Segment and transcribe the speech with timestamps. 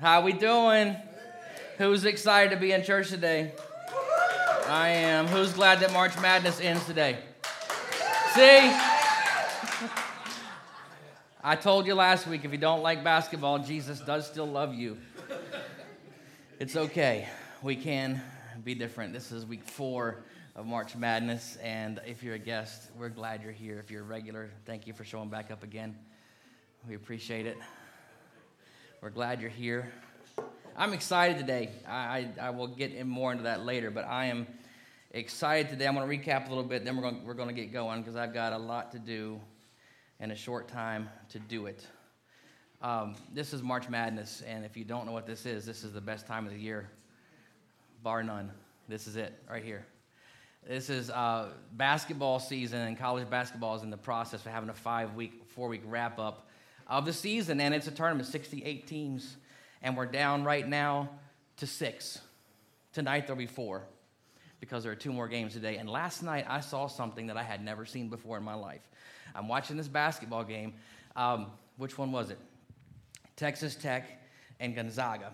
[0.00, 0.94] How we doing?
[1.78, 3.50] Who's excited to be in church today?
[4.68, 5.26] I am.
[5.26, 7.18] Who's glad that March Madness ends today?
[8.32, 8.72] See?
[11.42, 14.98] I told you last week if you don't like basketball, Jesus does still love you.
[16.60, 17.26] It's okay.
[17.60, 18.22] We can
[18.62, 19.12] be different.
[19.12, 20.22] This is week four
[20.54, 23.80] of March Madness, and if you're a guest, we're glad you're here.
[23.80, 25.96] If you're a regular, thank you for showing back up again.
[26.86, 27.56] We appreciate it.
[29.00, 29.92] We're glad you're here.
[30.76, 31.70] I'm excited today.
[31.86, 34.48] I, I, I will get in more into that later, but I am
[35.12, 35.86] excited today.
[35.86, 38.02] I'm going to recap a little bit, then we're going, we're going to get going
[38.02, 39.40] because I've got a lot to do
[40.18, 41.86] in a short time to do it.
[42.82, 45.92] Um, this is March Madness, and if you don't know what this is, this is
[45.92, 46.90] the best time of the year,
[48.02, 48.50] bar none.
[48.88, 49.86] This is it right here.
[50.66, 54.74] This is uh, basketball season, and college basketball is in the process of having a
[54.74, 56.47] five week, four week wrap up
[56.88, 59.36] of the season, and it's a tournament, 68 teams,
[59.82, 61.10] and we're down right now
[61.58, 62.20] to six.
[62.92, 63.84] Tonight there'll be four
[64.60, 65.76] because there are two more games today.
[65.76, 68.80] And last night I saw something that I had never seen before in my life.
[69.34, 70.74] I'm watching this basketball game.
[71.14, 72.38] Um, which one was it?
[73.36, 74.08] Texas Tech
[74.58, 75.32] and Gonzaga.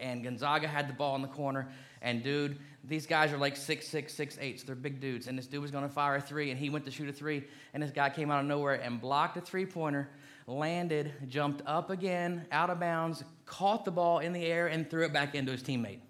[0.00, 1.68] And Gonzaga had the ball in the corner.
[2.02, 4.60] And dude, these guys are like six six, six eight.
[4.60, 5.26] So they're big dudes.
[5.26, 7.12] And this dude was going to fire a three, and he went to shoot a
[7.12, 7.44] three.
[7.74, 10.08] And this guy came out of nowhere and blocked a three pointer
[10.48, 15.04] landed, jumped up again, out of bounds, caught the ball in the air, and threw
[15.04, 16.00] it back into his teammate.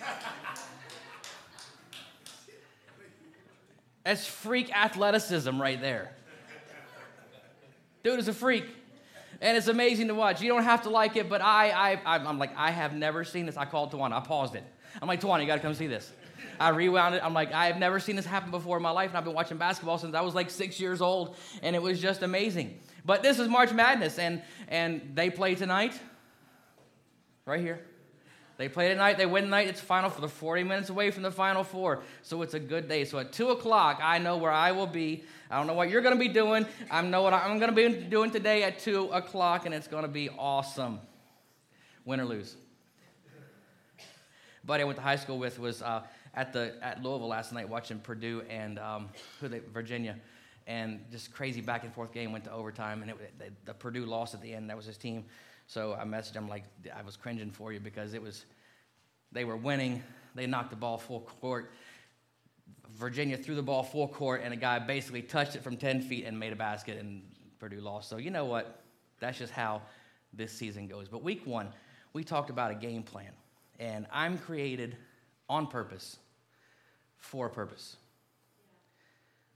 [4.04, 6.14] That's freak athleticism right there.
[8.02, 8.66] Dude is a freak.
[9.40, 10.42] And it's amazing to watch.
[10.42, 13.46] You don't have to like it, but I, I, I'm like, I have never seen
[13.46, 13.56] this.
[13.56, 14.12] I called Tawana.
[14.12, 14.64] I paused it.
[15.00, 16.12] I'm like, Tawana, you got to come see this.
[16.58, 17.24] I rewound it.
[17.24, 19.34] I'm like, I have never seen this happen before in my life, and I've been
[19.34, 22.78] watching basketball since I was like six years old, and it was just amazing.
[23.04, 25.98] But this is March Madness, and and they play tonight,
[27.46, 27.80] right here.
[28.56, 29.18] They play tonight.
[29.18, 29.66] They win tonight.
[29.66, 32.04] It's final for the 40 minutes away from the final four.
[32.22, 33.04] So it's a good day.
[33.04, 35.24] So at 2 o'clock, I know where I will be.
[35.50, 36.64] I don't know what you're going to be doing.
[36.88, 40.04] I know what I'm going to be doing today at 2 o'clock, and it's going
[40.04, 41.00] to be awesome.
[42.04, 42.54] Win or lose.
[44.64, 46.02] Buddy I went to high school with was uh,
[46.36, 49.08] at the at Louisville last night watching Purdue and um,
[49.40, 50.16] who they Virginia,
[50.66, 54.06] and just crazy back and forth game went to overtime, and it, the, the Purdue
[54.06, 54.68] lost at the end.
[54.70, 55.24] That was his team.
[55.66, 58.44] So I messaged him like I was cringing for you because it was
[59.32, 60.02] they were winning.
[60.34, 61.72] They knocked the ball full court.
[62.96, 66.24] Virginia threw the ball full court, and a guy basically touched it from 10 feet
[66.26, 67.22] and made a basket, and
[67.58, 68.08] Purdue lost.
[68.08, 68.82] So you know what?
[69.20, 69.82] That's just how
[70.32, 71.08] this season goes.
[71.08, 71.68] But week one,
[72.12, 73.32] we talked about a game plan,
[73.80, 74.96] and I'm created
[75.48, 76.18] on purpose
[77.24, 77.96] for a purpose.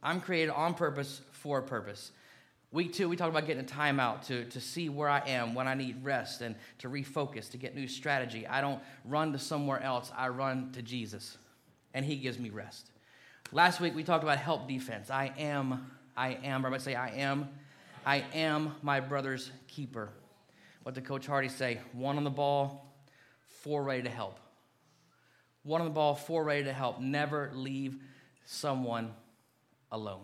[0.03, 2.13] I'm created on purpose for a purpose.
[2.73, 5.69] Week two, we talked about getting a timeout to, to see where I am when
[5.69, 8.47] I need rest and to refocus, to get new strategy.
[8.47, 11.37] I don't run to somewhere else, I run to Jesus,
[11.95, 12.91] and He gives me rest.
[13.53, 15.11] Last week, we talked about help defense.
[15.11, 17.49] I am, I am, everybody say, I am,
[18.05, 20.11] I am my brother's keeper.
[20.83, 21.81] What did Coach Hardy say?
[21.93, 22.95] One on the ball,
[23.47, 24.39] four ready to help
[25.69, 26.99] one on the ball, four ready to help.
[26.99, 27.99] Never leave
[28.47, 29.13] someone
[29.93, 30.23] alone.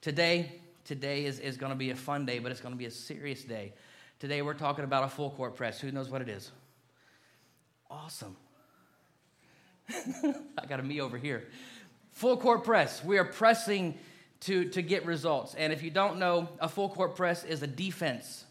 [0.00, 2.86] Today, today is, is going to be a fun day, but it's going to be
[2.86, 3.72] a serious day.
[4.20, 5.80] Today, we're talking about a full court press.
[5.80, 6.52] Who knows what it is?
[7.90, 8.36] Awesome.
[9.90, 11.48] I got a me over here.
[12.12, 13.04] Full court press.
[13.04, 13.98] We are pressing
[14.42, 15.56] to, to get results.
[15.56, 18.44] And if you don't know, a full court press is a defense.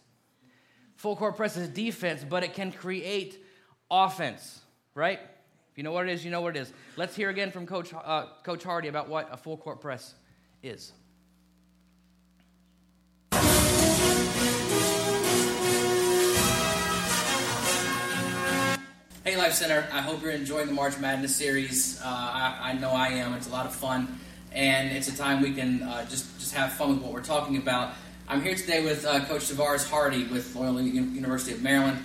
[0.98, 3.42] Full court press is defense, but it can create
[3.90, 4.60] offense,
[4.94, 5.22] right?
[5.80, 6.74] You know what it is, you know what it is.
[6.98, 10.14] Let's hear again from Coach, uh, Coach Hardy about what a full court press
[10.62, 10.92] is.
[19.24, 19.88] Hey, Life Center.
[19.94, 22.02] I hope you're enjoying the March Madness series.
[22.02, 23.34] Uh, I, I, know I am.
[23.36, 24.20] It's a lot of fun,
[24.52, 27.56] and it's a time we can uh, just just have fun with what we're talking
[27.56, 27.94] about.
[28.28, 32.04] I'm here today with uh, Coach Tavaras Hardy with Loyola University of Maryland,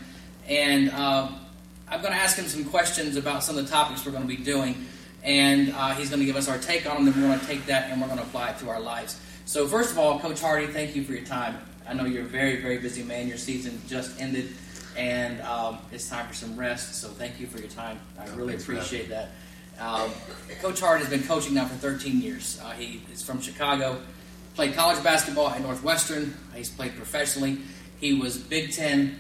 [0.49, 1.29] and uh,
[1.89, 4.37] I'm going to ask him some questions about some of the topics we're going to
[4.37, 4.87] be doing,
[5.23, 7.47] and uh, he's going to give us our take on them, and we're going to
[7.47, 9.21] take that and we're going to apply it to our lives.
[9.45, 11.59] So, first of all, Coach Hardy, thank you for your time.
[11.87, 13.29] I know you're a very, very busy man.
[13.29, 14.55] Your season just ended,
[14.97, 16.95] and um, it's time for some rest.
[16.95, 18.01] So, thank you for your time.
[18.19, 19.31] I really appreciate that.
[19.79, 20.11] Um,
[20.63, 22.61] Coach Hardy has been coaching now for 13 years.
[22.65, 24.01] Uh, he is from Chicago,
[24.55, 26.35] played college basketball at Northwestern.
[26.55, 27.59] He's played professionally.
[28.01, 29.19] He was Big Ten.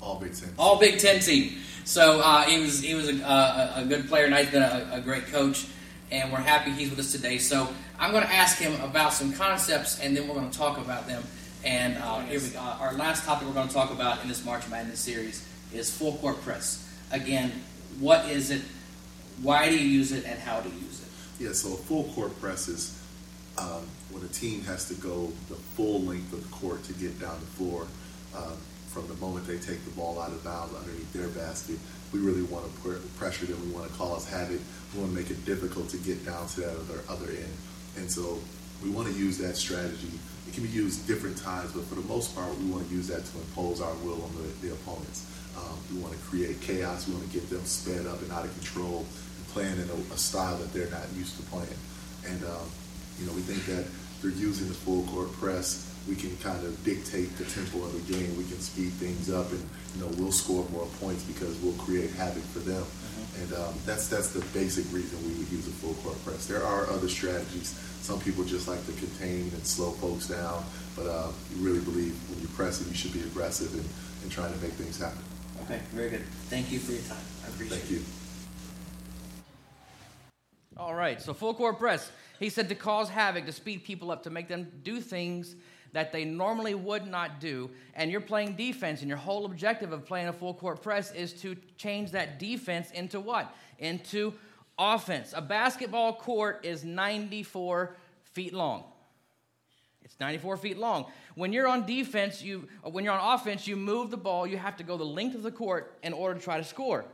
[0.00, 0.50] All Big Ten.
[0.58, 1.58] All Big Ten team.
[1.84, 4.88] So uh, he was he was a, a, a, good player, and he's been a,
[4.92, 5.66] a, great coach,
[6.10, 7.36] and we're happy he's with us today.
[7.36, 10.78] So I'm going to ask him about some concepts, and then we're going to talk
[10.78, 11.22] about them.
[11.62, 12.58] And uh, here we go.
[12.58, 16.14] Our last topic we're going to talk about in this March Madness series is full
[16.14, 16.90] court press.
[17.10, 17.52] Again,
[18.00, 18.62] what is it?
[19.42, 21.44] Why do you use it, and how do you use it?
[21.44, 22.98] Yeah, so a full court press is
[23.58, 27.20] um, when a team has to go the full length of the court to get
[27.20, 27.86] down the floor.
[28.34, 28.56] Um,
[28.94, 31.76] from the moment they take the ball out of bounds underneath their basket,
[32.12, 33.58] we really want to put pressure them.
[33.66, 34.60] We want to cause havoc.
[34.94, 37.56] We want to make it difficult to get down to that other other end.
[37.98, 38.38] And so
[38.82, 40.14] we want to use that strategy.
[40.46, 43.08] It can be used different times, but for the most part, we want to use
[43.08, 45.26] that to impose our will on the, the opponents.
[45.58, 47.08] Um, we want to create chaos.
[47.08, 49.06] We want to get them sped up and out of control
[49.38, 51.80] and playing in a, a style that they're not used to playing.
[52.26, 52.66] And, um,
[53.18, 53.86] you know, we think that
[54.22, 55.93] they're using the full court press.
[56.08, 58.36] We can kind of dictate the tempo of the game.
[58.36, 59.62] We can speed things up, and
[59.94, 62.82] you know we'll score more points because we'll create havoc for them.
[62.82, 63.42] Mm-hmm.
[63.42, 66.46] And um, that's that's the basic reason we would use a full court press.
[66.46, 67.70] There are other strategies.
[68.02, 70.62] Some people just like to contain and slow folks down,
[70.94, 73.88] but uh, you really believe when you press it, you should be aggressive and,
[74.22, 75.22] and trying to make things happen.
[75.64, 76.24] Okay, very good.
[76.50, 77.16] Thank you for your time.
[77.44, 77.80] I appreciate it.
[77.80, 78.04] Thank you.
[80.76, 82.10] All right, so full court press.
[82.40, 85.54] He said to cause havoc, to speed people up, to make them do things
[85.94, 87.70] that they normally would not do.
[87.94, 91.32] And you're playing defense, and your whole objective of playing a full court press is
[91.40, 93.54] to change that defense into what?
[93.78, 94.34] Into
[94.78, 95.32] offense.
[95.34, 97.96] A basketball court is 94
[98.32, 98.84] feet long.
[100.02, 101.06] It's 94 feet long.
[101.36, 104.76] When you're on defense, you when you're on offense, you move the ball, you have
[104.76, 107.04] to go the length of the court in order to try to score.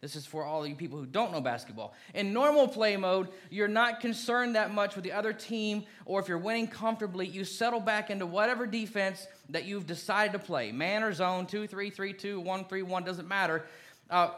[0.00, 1.92] This is for all you people who don't know basketball.
[2.14, 6.28] In normal play mode, you're not concerned that much with the other team, or if
[6.28, 11.02] you're winning comfortably, you settle back into whatever defense that you've decided to play man
[11.02, 13.66] or zone, 2 3 3 2, 1 3 1, doesn't matter.
[14.08, 14.30] Uh,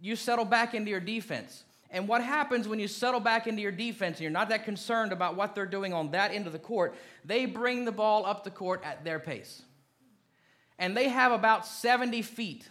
[0.00, 1.64] you settle back into your defense.
[1.90, 5.10] And what happens when you settle back into your defense and you're not that concerned
[5.10, 6.94] about what they're doing on that end of the court?
[7.24, 9.62] They bring the ball up the court at their pace.
[10.78, 12.68] And they have about 70 feet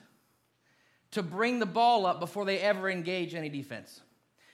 [1.12, 4.02] to bring the ball up before they ever engage any defense.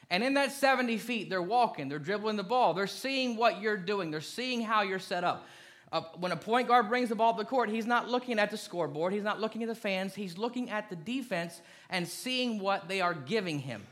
[0.10, 3.78] And in that 70 feet, they're walking, they're dribbling the ball, they're seeing what you're
[3.78, 5.48] doing, they're seeing how you're set up.
[5.92, 8.52] Uh, when a point guard brings the ball up the court, he's not looking at
[8.52, 12.60] the scoreboard, he's not looking at the fans, he's looking at the defense and seeing
[12.60, 13.84] what they are giving him.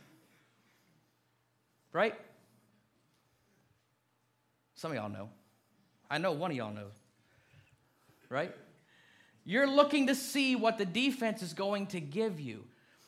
[1.91, 2.15] Right?
[4.75, 5.29] Some of y'all know.
[6.09, 6.93] I know one of y'all knows.
[8.29, 8.53] Right?
[9.45, 12.63] You're looking to see what the defense is going to give you.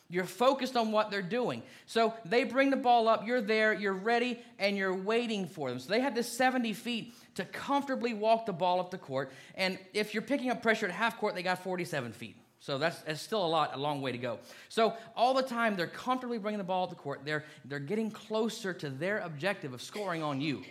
[0.07, 1.63] You're focused on what they're doing.
[1.87, 5.79] So they bring the ball up, you're there, you're ready, and you're waiting for them.
[5.79, 9.31] So they have this 70 feet to comfortably walk the ball up the court.
[9.55, 12.35] And if you're picking up pressure at half court, they got 47 feet.
[12.59, 14.39] So that's, that's still a lot, a long way to go.
[14.69, 17.21] So all the time, they're comfortably bringing the ball up the court.
[17.25, 20.63] They're, they're getting closer to their objective of scoring on you.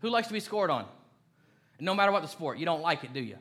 [0.00, 0.86] Who likes to be scored on?
[1.78, 3.36] No matter what the sport, you don't like it, do you?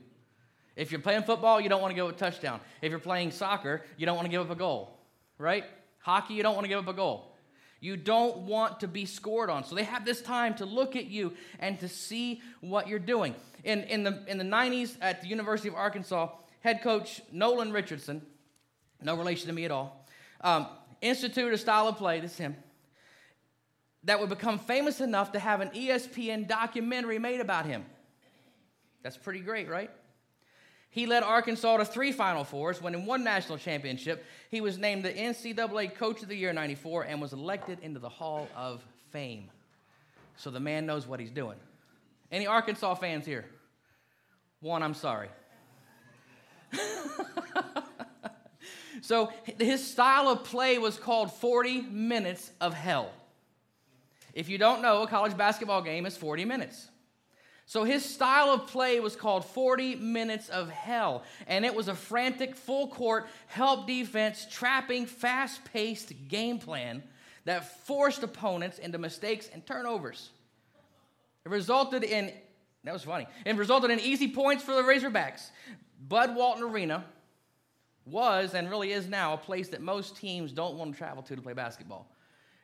[0.75, 2.59] If you're playing football, you don't want to give up a touchdown.
[2.81, 4.99] If you're playing soccer, you don't want to give up a goal,
[5.37, 5.63] right?
[5.99, 7.31] Hockey, you don't want to give up a goal.
[7.79, 9.63] You don't want to be scored on.
[9.63, 13.35] So they have this time to look at you and to see what you're doing.
[13.63, 16.29] In, in, the, in the 90s at the University of Arkansas,
[16.61, 18.21] head coach Nolan Richardson,
[19.01, 20.05] no relation to me at all,
[20.41, 20.67] um,
[21.01, 22.55] instituted a style of play, this is him,
[24.03, 27.85] that would become famous enough to have an ESPN documentary made about him.
[29.03, 29.91] That's pretty great, right?
[30.95, 34.23] He led Arkansas to three Final Fours, winning one national championship.
[34.49, 37.99] He was named the NCAA Coach of the Year in 94 and was elected into
[37.99, 38.81] the Hall of
[39.11, 39.49] Fame.
[40.37, 41.57] So the man knows what he's doing.
[42.31, 43.43] Any Arkansas fans here?
[44.61, 45.27] One, I'm sorry.
[49.01, 53.11] so his style of play was called 40 minutes of hell.
[54.33, 56.87] If you don't know, a college basketball game is 40 minutes.
[57.67, 61.95] So his style of play was called 40 Minutes of Hell, and it was a
[61.95, 67.01] frantic, full court, help defense, trapping, fast paced game plan
[67.45, 70.29] that forced opponents into mistakes and turnovers.
[71.43, 72.31] It resulted in,
[72.83, 75.49] that was funny, it resulted in easy points for the Razorbacks.
[76.07, 77.03] Bud Walton Arena
[78.05, 81.35] was and really is now a place that most teams don't want to travel to
[81.35, 82.11] to play basketball.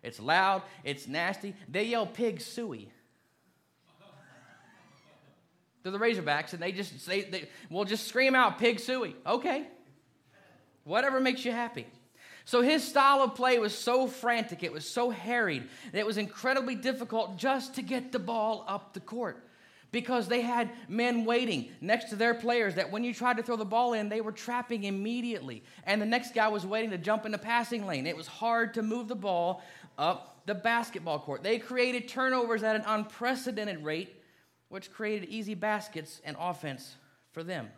[0.03, 1.55] It's loud, it's nasty.
[1.67, 2.89] They yell pig sooie
[5.83, 9.67] to the Razorbacks, and they just say, they, "We'll just scream out pig sooie." Okay,
[10.83, 11.87] whatever makes you happy.
[12.45, 16.17] So his style of play was so frantic, it was so harried, that it was
[16.17, 19.47] incredibly difficult just to get the ball up the court
[19.91, 23.57] because they had men waiting next to their players that when you tried to throw
[23.57, 25.63] the ball in, they were trapping immediately.
[25.85, 28.07] And the next guy was waiting to jump in the passing lane.
[28.07, 29.61] It was hard to move the ball
[29.97, 31.43] up the basketball court.
[31.43, 34.20] They created turnovers at an unprecedented rate
[34.71, 36.95] which created easy baskets and offense
[37.31, 37.69] for them.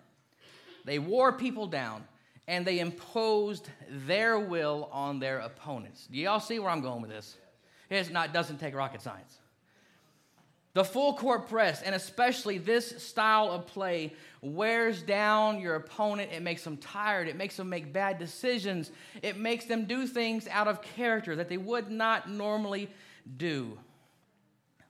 [0.85, 2.05] They wore people down
[2.47, 6.07] and they imposed their will on their opponents.
[6.11, 7.35] Do y'all see where I'm going with this?
[7.89, 9.39] It's not doesn't take rocket science.
[10.73, 16.31] The full court press, and especially this style of play, wears down your opponent.
[16.31, 17.27] It makes them tired.
[17.27, 18.91] It makes them make bad decisions.
[19.21, 22.89] It makes them do things out of character that they would not normally
[23.37, 23.77] do.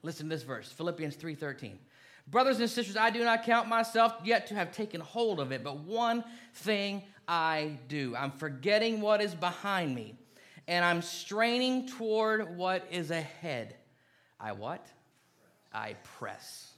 [0.04, 1.78] Listen to this verse, Philippians 3:13.
[2.28, 5.64] Brothers and sisters, I do not count myself yet to have taken hold of it,
[5.64, 6.24] but one
[6.56, 8.16] thing I do.
[8.16, 10.16] I'm forgetting what is behind me,
[10.68, 13.76] and I'm straining toward what is ahead.
[14.40, 14.88] I what?
[15.74, 16.70] I press.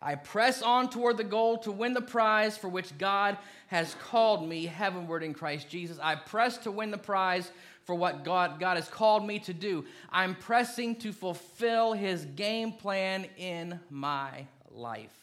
[0.00, 4.48] I press on toward the goal to win the prize for which God has called
[4.48, 5.98] me heavenward in Christ Jesus.
[6.02, 7.50] I press to win the prize
[7.84, 9.84] for what God, God has called me to do.
[10.10, 15.16] I'm pressing to fulfill his game plan in my life.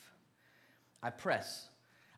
[1.01, 1.67] I press.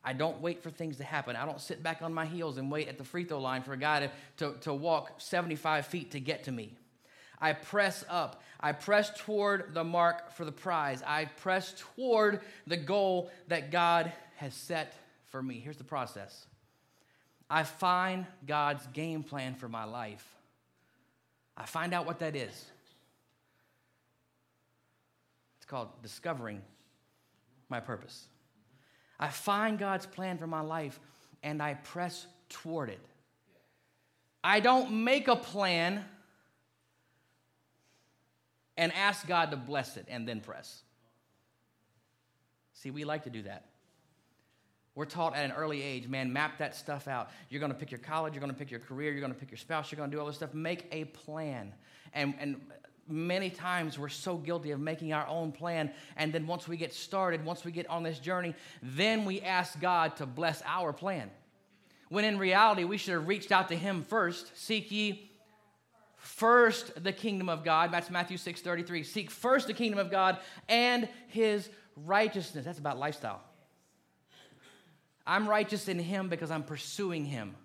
[0.03, 1.35] I don't wait for things to happen.
[1.35, 3.73] I don't sit back on my heels and wait at the free throw line for
[3.73, 6.73] a guy to, to, to walk 75 feet to get to me.
[7.39, 8.41] I press up.
[8.59, 11.03] I press toward the mark for the prize.
[11.05, 14.93] I press toward the goal that God has set
[15.27, 15.59] for me.
[15.59, 16.45] Here's the process
[17.49, 20.25] I find God's game plan for my life.
[21.57, 22.65] I find out what that is.
[25.57, 26.61] It's called discovering
[27.71, 28.27] my purpose.
[29.19, 30.99] I find God's plan for my life
[31.41, 32.99] and I press toward it.
[34.43, 36.03] I don't make a plan
[38.77, 40.81] and ask God to bless it and then press.
[42.73, 43.65] See, we like to do that.
[44.95, 47.29] We're taught at an early age, man, map that stuff out.
[47.49, 49.39] You're going to pick your college, you're going to pick your career, you're going to
[49.39, 50.53] pick your spouse, you're going to do all this stuff.
[50.53, 51.73] Make a plan.
[52.13, 52.59] And, and
[53.11, 55.91] many times we're so guilty of making our own plan.
[56.17, 59.79] And then once we get started, once we get on this journey, then we ask
[59.79, 61.29] God to bless our plan.
[62.09, 64.57] When in reality, we should have reached out to Him first.
[64.57, 65.31] Seek ye
[66.17, 67.91] first the kingdom of God.
[67.91, 69.03] That's Matthew 6 33.
[69.03, 70.37] Seek first the kingdom of God
[70.69, 72.65] and his righteousness.
[72.65, 73.41] That's about lifestyle.
[75.25, 77.55] I'm righteous in him because I'm pursuing him.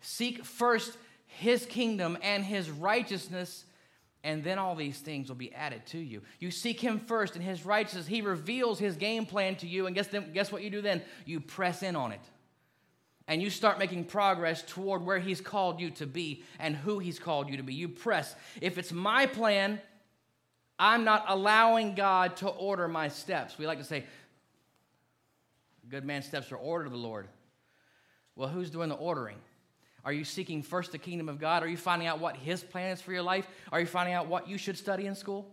[0.00, 3.64] Seek first his kingdom and his righteousness,
[4.26, 6.20] and then all these things will be added to you.
[6.40, 8.08] You seek him first and his righteousness.
[8.08, 11.00] He reveals his game plan to you, and guess, then, guess what you do then?
[11.24, 12.20] You press in on it
[13.28, 17.18] and you start making progress toward where He's called you to be and who He's
[17.18, 17.74] called you to be.
[17.74, 18.34] You press.
[18.60, 19.80] If it's my plan,
[20.76, 23.58] I'm not allowing God to order my steps.
[23.58, 24.04] We like to say,
[25.88, 27.28] good man's steps are ordered of the Lord.
[28.34, 29.38] Well, who's doing the ordering?
[30.06, 31.64] Are you seeking first the kingdom of God?
[31.64, 33.44] Are you finding out what His plan is for your life?
[33.72, 35.52] Are you finding out what you should study in school?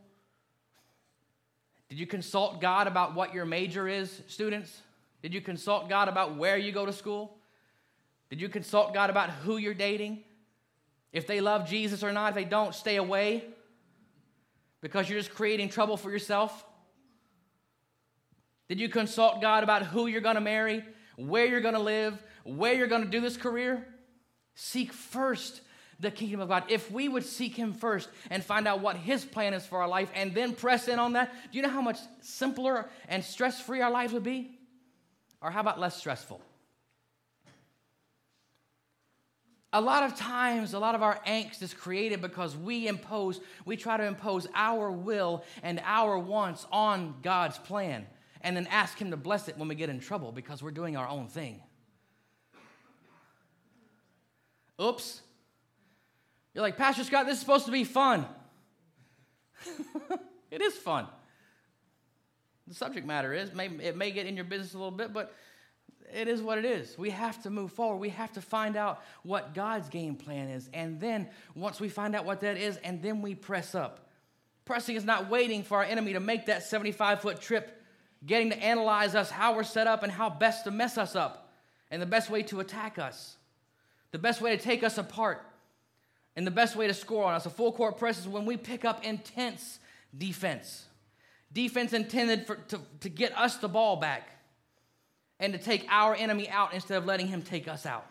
[1.90, 4.82] Did you consult God about what your major is, students?
[5.24, 7.36] Did you consult God about where you go to school?
[8.30, 10.24] Did you consult God about who you're dating?
[11.12, 13.44] If they love Jesus or not, if they don't, stay away
[14.82, 16.64] because you're just creating trouble for yourself?
[18.70, 22.22] Did you consult God about who you're going to marry, where you're going to live,
[22.44, 23.88] where you're going to do this career?
[24.56, 25.62] Seek first
[26.00, 26.64] the kingdom of God.
[26.70, 29.88] If we would seek Him first and find out what His plan is for our
[29.88, 33.60] life and then press in on that, do you know how much simpler and stress
[33.62, 34.60] free our lives would be?
[35.42, 36.42] Or how about less stressful?
[39.74, 43.76] a lot of times, a lot of our angst is created because we impose, we
[43.76, 48.06] try to impose our will and our wants on God's plan
[48.42, 50.96] and then ask Him to bless it when we get in trouble because we're doing
[50.96, 51.60] our own thing.
[54.82, 55.22] Oops.
[56.54, 58.26] You're like, Pastor Scott, this is supposed to be fun.
[60.52, 61.08] it is fun.
[62.68, 65.34] The subject matter is, it may get in your business a little bit, but
[66.14, 66.98] it is what it is.
[66.98, 67.98] We have to move forward.
[67.98, 70.70] We have to find out what God's game plan is.
[70.74, 74.10] And then, once we find out what that is, and then we press up.
[74.66, 77.82] Pressing is not waiting for our enemy to make that 75 foot trip,
[78.26, 81.52] getting to analyze us, how we're set up, and how best to mess us up,
[81.92, 83.38] and the best way to attack us,
[84.14, 85.44] the best way to take us apart,
[86.36, 87.48] and the best way to score on us.
[87.48, 89.80] A full court press is when we pick up intense
[90.16, 90.86] defense.
[91.52, 94.30] Defense intended for, to, to get us the ball back
[95.40, 98.06] and to take our enemy out instead of letting him take us out.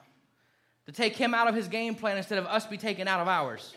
[0.86, 3.28] To take him out of his game plan instead of us be taken out of
[3.28, 3.72] ours.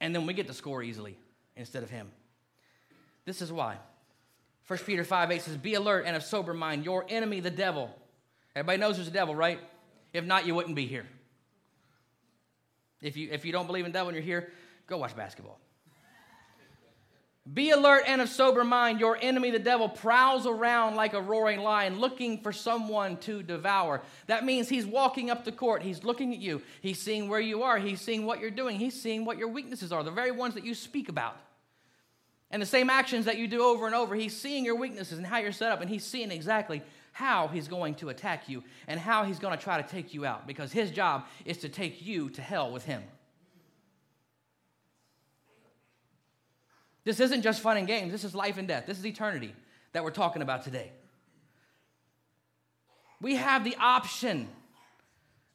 [0.00, 1.16] And then we get to score easily
[1.56, 2.10] instead of him.
[3.24, 3.76] This is why.
[4.66, 6.84] 1 Peter 5 8 says, Be alert and of sober mind.
[6.84, 7.94] Your enemy, the devil.
[8.56, 9.60] Everybody knows there's a devil, right?
[10.18, 11.06] If not, you wouldn't be here.
[13.00, 14.50] If you, if you don't believe in devil and you're here,
[14.88, 15.60] go watch basketball.
[17.54, 19.00] Be alert and of sober mind.
[19.00, 24.02] Your enemy, the devil, prowls around like a roaring lion looking for someone to devour.
[24.26, 25.82] That means he's walking up the court.
[25.82, 26.60] He's looking at you.
[26.82, 27.78] He's seeing where you are.
[27.78, 28.78] He's seeing what you're doing.
[28.78, 31.36] He's seeing what your weaknesses are, the very ones that you speak about.
[32.50, 34.14] And the same actions that you do over and over.
[34.14, 36.82] He's seeing your weaknesses and how you're set up, and he's seeing exactly
[37.18, 40.24] how he's going to attack you and how he's going to try to take you
[40.24, 43.02] out because his job is to take you to hell with him.
[47.02, 48.84] This isn't just fun and games, this is life and death.
[48.86, 49.52] This is eternity
[49.94, 50.92] that we're talking about today.
[53.20, 54.48] We have the option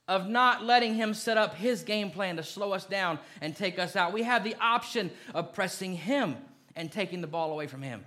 [0.10, 3.80] of not letting him set up his game plan to slow us down and take
[3.80, 4.12] us out.
[4.12, 6.36] We have the option of pressing him
[6.76, 8.04] and taking the ball away from him.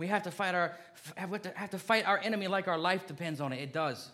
[0.00, 0.74] We have to fight our
[1.14, 3.60] have to have to fight our enemy like our life depends on it.
[3.60, 4.08] It does.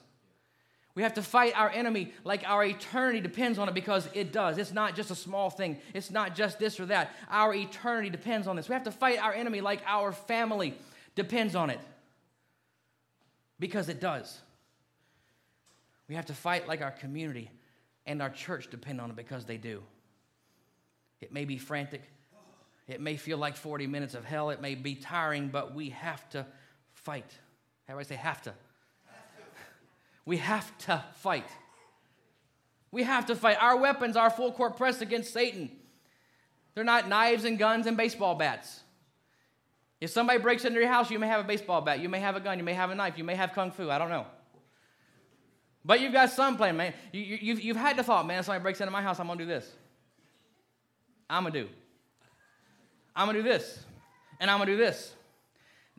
[0.97, 4.59] We have to fight our enemy like our eternity depends on it because it does.
[4.59, 7.15] It's not just a small thing, it's not just this or that.
[7.31, 8.69] Our eternity depends on this.
[8.69, 10.77] We have to fight our enemy like our family
[11.15, 11.79] depends on it
[13.61, 14.41] because it does.
[16.09, 17.49] We have to fight like our community
[18.07, 19.85] and our church depend on it because they do.
[21.21, 22.03] It may be frantic,
[22.89, 26.29] it may feel like 40 minutes of hell, it may be tiring, but we have
[26.31, 26.47] to
[26.95, 27.31] fight.
[27.87, 28.55] How do I say have to?
[30.25, 31.49] We have to fight.
[32.91, 33.59] We have to fight.
[33.61, 35.71] Our weapons are full court press against Satan.
[36.75, 38.81] They're not knives and guns and baseball bats.
[40.01, 42.37] If somebody breaks into your house, you may have a baseball bat, you may have
[42.37, 43.91] a gun, you may have a knife, you may have kung fu.
[43.91, 44.27] I don't know.
[45.85, 46.93] But you've got some plan, man.
[47.13, 49.27] You, have you, you've had the thought, man, if somebody breaks into my house, I'm
[49.27, 49.71] going to do this.
[51.31, 51.69] I'm going to do.
[53.17, 53.81] I'm to do this.
[54.39, 55.13] And I'm to do this.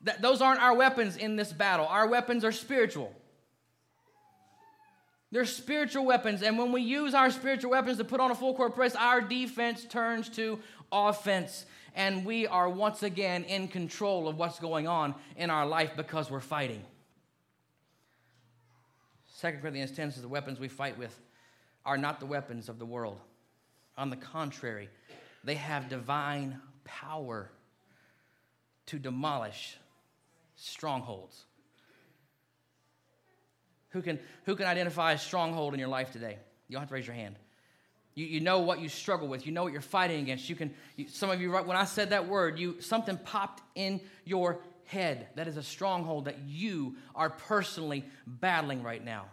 [0.06, 1.88] Th- those aren't our weapons in this battle.
[1.88, 3.14] Our weapons are spiritual.
[5.32, 8.54] They're spiritual weapons, and when we use our spiritual weapons to put on a full
[8.54, 10.60] court press, our defense turns to
[10.90, 15.92] offense, and we are once again in control of what's going on in our life
[15.98, 16.82] because we're fighting.
[19.42, 21.20] 2 Corinthians 10 says the weapons we fight with
[21.86, 23.20] are not the weapons of the world.
[23.98, 24.90] On the contrary,
[25.44, 27.52] they have divine power
[28.88, 29.78] to demolish
[30.56, 31.46] strongholds.
[33.90, 36.38] Who can, who can identify a stronghold in your life today?
[36.68, 37.36] You don't have to raise your hand.
[38.16, 39.46] You, you know what you struggle with.
[39.46, 40.50] You know what you're fighting against.
[40.50, 43.62] You can, you, some of you, right when I said that word, you, something popped
[43.76, 45.28] in your head.
[45.36, 49.26] That is a stronghold that you are personally battling right now.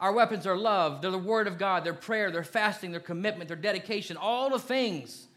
[0.00, 3.48] Our weapons are love, they're the word of God, their prayer, their fasting, their commitment,
[3.48, 5.28] their dedication, all the things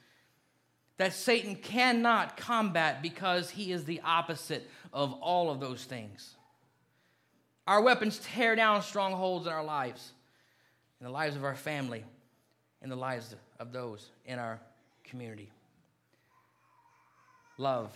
[0.97, 6.35] that Satan cannot combat because he is the opposite of all of those things.
[7.67, 10.11] Our weapons tear down strongholds in our lives,
[10.99, 12.03] in the lives of our family,
[12.81, 14.59] in the lives of those in our
[15.03, 15.51] community.
[17.57, 17.95] Love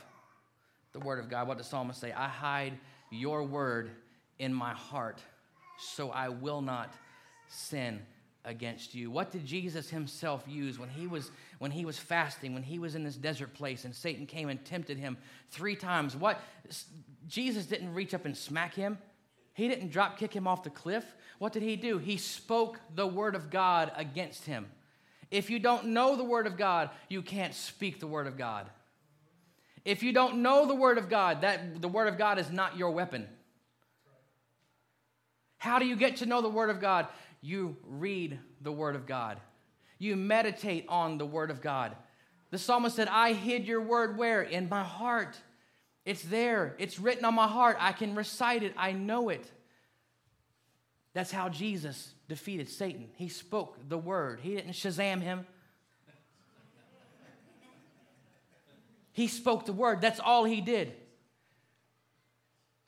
[0.92, 1.48] the word of God.
[1.48, 2.12] What does psalmist say?
[2.12, 2.78] I hide
[3.10, 3.92] your word
[4.40, 5.20] in my heart
[5.80, 6.94] so I will not
[7.48, 8.02] sin
[8.44, 9.12] against you.
[9.12, 12.96] What did Jesus himself use when he was when he was fasting, when he was
[12.96, 15.18] in this desert place and Satan came and tempted him
[15.52, 16.16] 3 times?
[16.16, 16.42] What
[17.28, 18.98] Jesus didn't reach up and smack him.
[19.54, 21.06] He didn't drop kick him off the cliff.
[21.38, 21.98] What did he do?
[21.98, 24.68] He spoke the word of God against him.
[25.30, 28.70] If you don't know the word of God, you can't speak the word of God.
[29.84, 32.78] If you don't know the word of God, that the word of God is not
[32.78, 33.28] your weapon.
[35.58, 37.08] How do you get to know the word of God?
[37.42, 39.40] You read the word of God.
[39.98, 41.96] You meditate on the word of God.
[42.52, 44.42] The psalmist said, I hid your word where?
[44.42, 45.38] In my heart.
[46.04, 47.78] It's there, it's written on my heart.
[47.80, 49.50] I can recite it, I know it.
[51.14, 53.10] That's how Jesus defeated Satan.
[53.16, 55.46] He spoke the word, he didn't Shazam him.
[59.14, 60.00] He spoke the word.
[60.00, 60.94] That's all he did.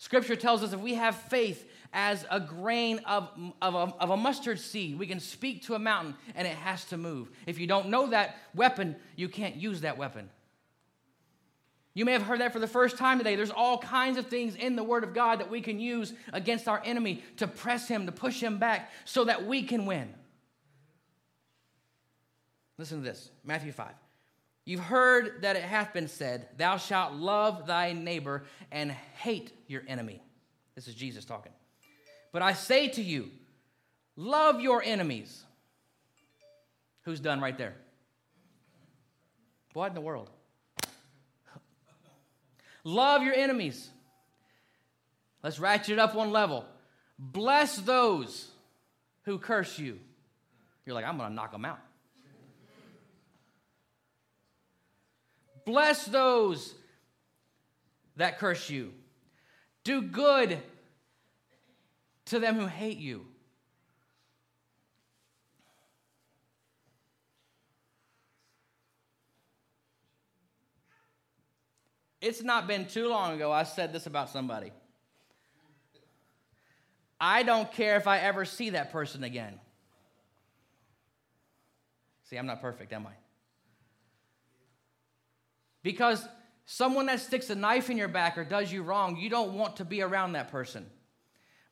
[0.03, 3.29] Scripture tells us if we have faith as a grain of,
[3.61, 6.83] of, a, of a mustard seed, we can speak to a mountain and it has
[6.83, 7.31] to move.
[7.47, 10.29] If you don't know that weapon, you can't use that weapon.
[11.93, 13.37] You may have heard that for the first time today.
[13.37, 16.67] There's all kinds of things in the Word of God that we can use against
[16.67, 20.13] our enemy to press him, to push him back, so that we can win.
[22.77, 24.02] Listen to this Matthew 5.
[24.65, 29.84] You've heard that it hath been said, Thou shalt love thy neighbor and hate your
[29.88, 30.21] enemy.
[30.76, 31.52] This is Jesus talking.
[32.32, 33.30] But I say to you,
[34.15, 35.43] love your enemies.
[37.04, 37.76] Who's done right there?
[39.73, 40.30] What in the world?
[42.84, 43.89] Love your enemies.
[45.41, 46.65] Let's ratchet it up one level.
[47.19, 48.49] Bless those
[49.23, 49.99] who curse you.
[50.86, 51.80] You're like, I'm going to knock them out.
[55.65, 56.73] Bless those
[58.17, 58.93] that curse you.
[59.84, 60.60] Do good
[62.26, 63.26] to them who hate you.
[72.21, 74.71] It's not been too long ago I said this about somebody.
[77.19, 79.60] I don't care if I ever see that person again.
[82.30, 83.22] See, I'm not perfect, am I?
[85.84, 86.26] Because
[86.65, 89.78] someone that sticks a knife in your back or does you wrong, you don't want
[89.78, 90.86] to be around that person.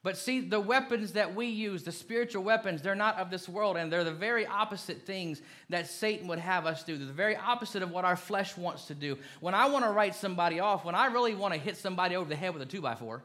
[0.04, 3.78] But see, the weapons that we use, the spiritual weapons, they're not of this world,
[3.78, 6.98] and they're the very opposite things that Satan would have us do.
[6.98, 9.20] They're the very opposite of what our flesh wants to do.
[9.42, 12.28] When I want to write somebody off, when I really want to hit somebody over
[12.28, 13.22] the head with a two by four,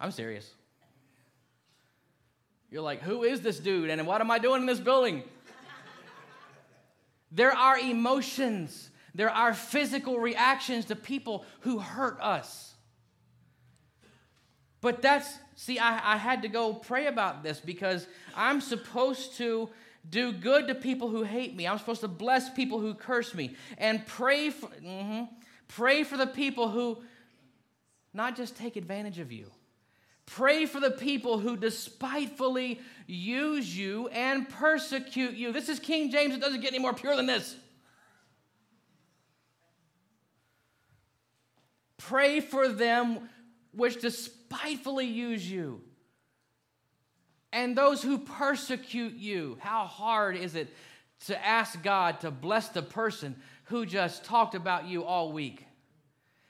[0.00, 0.50] I'm serious.
[2.68, 5.22] You're like, who is this dude, and what am I doing in this building?
[7.30, 12.74] there are emotions, there are physical reactions to people who hurt us.
[14.80, 19.70] But that's, see, I, I had to go pray about this because I'm supposed to
[20.08, 21.66] do good to people who hate me.
[21.66, 25.24] I'm supposed to bless people who curse me and pray for, mm-hmm,
[25.66, 26.98] pray for the people who
[28.14, 29.50] not just take advantage of you.
[30.26, 35.52] Pray for the people who despitefully use you and persecute you.
[35.52, 36.34] This is King James.
[36.34, 37.56] It doesn't get any more pure than this.
[42.08, 43.28] Pray for them
[43.70, 45.82] which despitefully use you,
[47.52, 49.58] and those who persecute you.
[49.60, 50.72] How hard is it
[51.26, 55.66] to ask God to bless the person who just talked about you all week?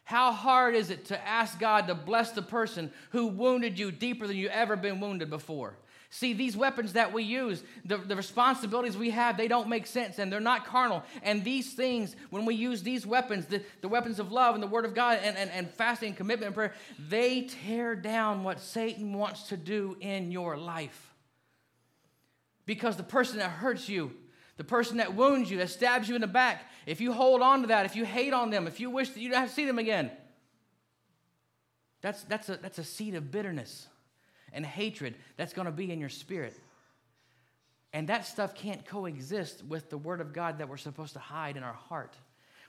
[0.05, 4.29] How hard is it to ask God to bless the person who wounded you deeper
[4.29, 5.77] than you ever been wounded before?
[6.11, 10.18] See, these weapons that we use, the, the responsibilities we have, they don't make sense
[10.18, 11.03] and they're not carnal.
[11.23, 14.68] And these things, when we use these weapons, the, the weapons of love and the
[14.68, 18.59] Word of God and, and, and fasting and commitment and prayer, they tear down what
[18.59, 21.14] Satan wants to do in your life.
[22.64, 24.12] Because the person that hurts you,
[24.57, 27.61] the person that wounds you, that stabs you in the back, if you hold on
[27.62, 29.55] to that, if you hate on them, if you wish that you don't have to
[29.55, 30.11] see them again,
[32.01, 33.88] that's, that's, a, that's a seed of bitterness
[34.53, 36.59] and hatred that's going to be in your spirit.
[37.93, 41.57] And that stuff can't coexist with the Word of God that we're supposed to hide
[41.57, 42.15] in our heart.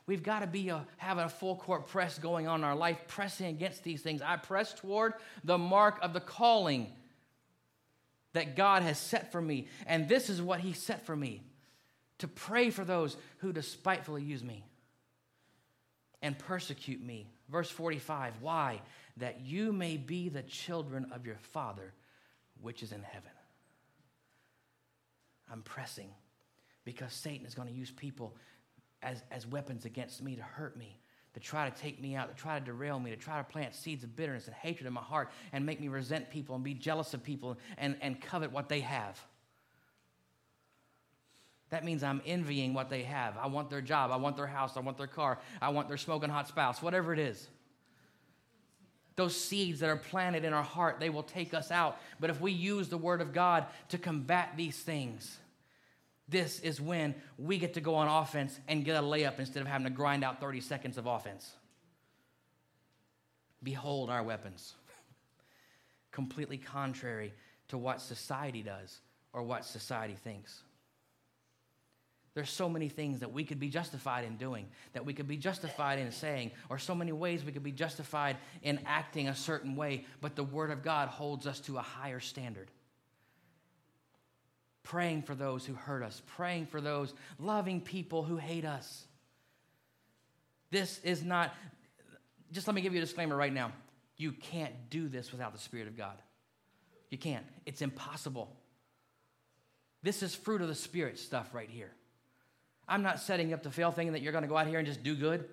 [0.06, 2.98] We've got to be a, having a full court press going on in our life,
[3.08, 4.22] pressing against these things.
[4.22, 5.14] I press toward
[5.44, 6.88] the mark of the calling
[8.34, 9.68] that God has set for me.
[9.86, 11.44] And this is what He set for me
[12.20, 14.64] to pray for those who despitefully use me
[16.22, 17.28] and persecute me.
[17.50, 18.82] Verse 45 Why?
[19.20, 21.94] That you may be the children of your Father
[22.62, 23.32] which is in heaven.
[25.52, 26.10] I'm pressing
[26.86, 28.36] because Satan is going to use people
[29.02, 31.00] as, as weapons against me to hurt me,
[31.34, 33.74] to try to take me out, to try to derail me, to try to plant
[33.74, 36.74] seeds of bitterness and hatred in my heart and make me resent people and be
[36.74, 39.20] jealous of people and, and covet what they have.
[41.70, 43.38] That means I'm envying what they have.
[43.38, 44.12] I want their job.
[44.12, 44.76] I want their house.
[44.76, 45.40] I want their car.
[45.62, 47.48] I want their smoking hot spouse, whatever it is
[49.20, 52.00] those seeds that are planted in our heart, they will take us out.
[52.22, 55.38] But if we use the Word of God to combat these things,
[56.30, 59.68] this is when we get to go on offense and get a layup instead of
[59.68, 61.52] having to grind out 30 seconds of offense.
[63.62, 64.76] Behold our weapons.
[66.14, 67.34] Completely contrary
[67.68, 69.02] to what society does
[69.34, 70.62] or what society thinks.
[72.40, 75.36] There's so many things that we could be justified in doing, that we could be
[75.36, 79.76] justified in saying, or so many ways we could be justified in acting a certain
[79.76, 82.72] way, but the Word of God holds us to a higher standard.
[84.84, 89.04] Praying for those who hurt us, praying for those, loving people who hate us.
[90.72, 91.54] This is not,
[92.54, 93.74] just let me give you a disclaimer right now.
[94.16, 96.16] You can't do this without the Spirit of God.
[97.10, 97.46] You can't.
[97.66, 98.56] It's impossible.
[100.04, 101.92] This is fruit of the Spirit stuff right here.
[102.90, 104.88] I'm not setting up to fail thinking that you're going to go out here and
[104.88, 105.46] just do good.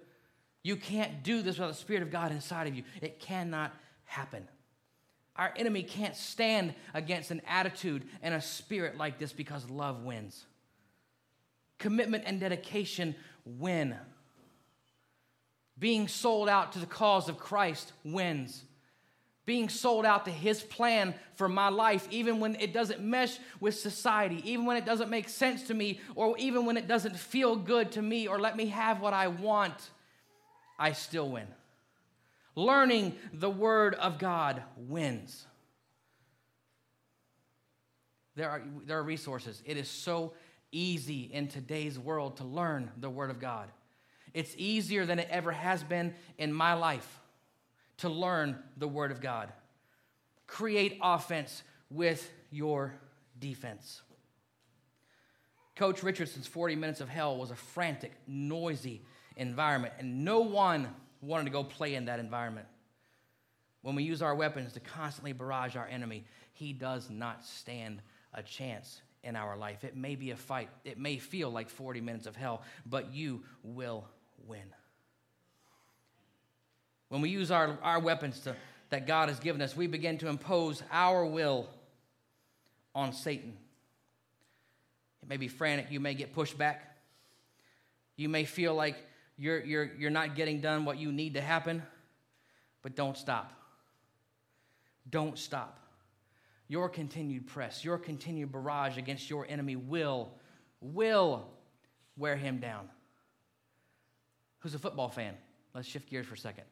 [0.62, 2.82] You can't do this without the Spirit of God inside of you.
[3.00, 3.72] It cannot
[4.04, 4.48] happen.
[5.36, 10.46] Our enemy can't stand against an attitude and a spirit like this because love wins.
[11.78, 13.94] Commitment and dedication win.
[15.78, 18.64] Being sold out to the cause of Christ wins
[19.46, 23.78] being sold out to his plan for my life, even when it doesn't mesh with
[23.78, 27.54] society, even when it doesn't make sense to me, or even when it doesn't feel
[27.54, 29.90] good to me or let me have what I want,
[30.78, 31.46] I still win.
[32.56, 35.46] Learning the Word of God wins.
[38.34, 39.62] There are, there are resources.
[39.64, 40.32] It is so
[40.72, 43.68] easy in today's world to learn the Word of God.
[44.34, 47.20] It's easier than it ever has been in my life
[47.98, 49.52] to learn the Word of God.
[50.46, 52.94] Create offense with your
[53.38, 54.02] defense.
[55.74, 59.02] Coach Richardson's 40 Minutes of Hell was a frantic, noisy
[59.36, 60.88] environment, and no one
[61.20, 62.66] wanted to go play in that environment.
[63.82, 68.00] When we use our weapons to constantly barrage our enemy, he does not stand
[68.32, 69.84] a chance in our life.
[69.84, 73.42] It may be a fight, it may feel like 40 minutes of hell, but you
[73.62, 74.08] will
[74.46, 74.64] win.
[77.08, 78.56] When we use our, our weapons to,
[78.90, 81.68] that God has given us, we begin to impose our will
[82.94, 83.56] on Satan.
[85.22, 86.96] It may be frantic, you may get pushed back.
[88.16, 88.96] You may feel like
[89.36, 91.82] you're, you're, you're not getting done what you need to happen,
[92.82, 93.52] but don't stop.
[95.10, 95.78] Don't stop.
[96.68, 100.30] Your continued press, your continued barrage against your enemy will,
[100.80, 101.46] will
[102.16, 102.88] wear him down.
[104.60, 105.34] Who's a football fan?
[105.74, 106.64] Let's shift gears for a second.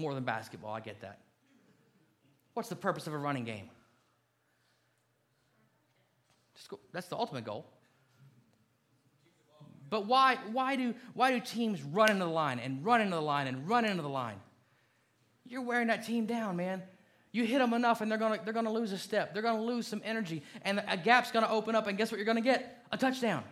[0.00, 1.18] More than basketball, I get that.
[2.54, 3.68] What's the purpose of a running game?
[6.68, 7.66] Go, that's the ultimate goal.
[9.90, 13.22] But why, why, do, why do teams run into the line and run into the
[13.22, 14.36] line and run into the line?
[15.46, 16.82] You're wearing that team down, man.
[17.32, 19.34] You hit them enough and they're going to they're gonna lose a step.
[19.34, 20.42] They're going to lose some energy.
[20.62, 22.84] And a gap's going to open up, and guess what you're going to get?
[22.90, 23.44] A touchdown.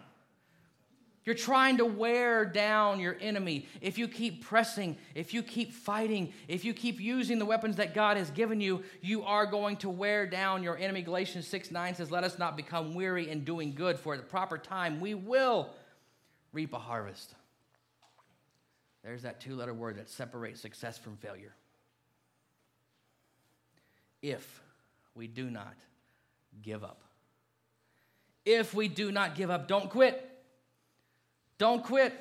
[1.29, 3.67] You're trying to wear down your enemy.
[3.83, 7.95] If you keep pressing, if you keep fighting, if you keep using the weapons that
[7.95, 11.03] God has given you, you are going to wear down your enemy.
[11.03, 14.27] Galatians 6 9 says, Let us not become weary in doing good, for at the
[14.27, 15.69] proper time we will
[16.55, 17.35] reap a harvest.
[19.05, 21.53] There's that two letter word that separates success from failure.
[24.23, 24.63] If
[25.15, 25.75] we do not
[26.63, 27.03] give up.
[28.47, 30.28] If we do not give up, don't quit.
[31.59, 32.15] Don't quit.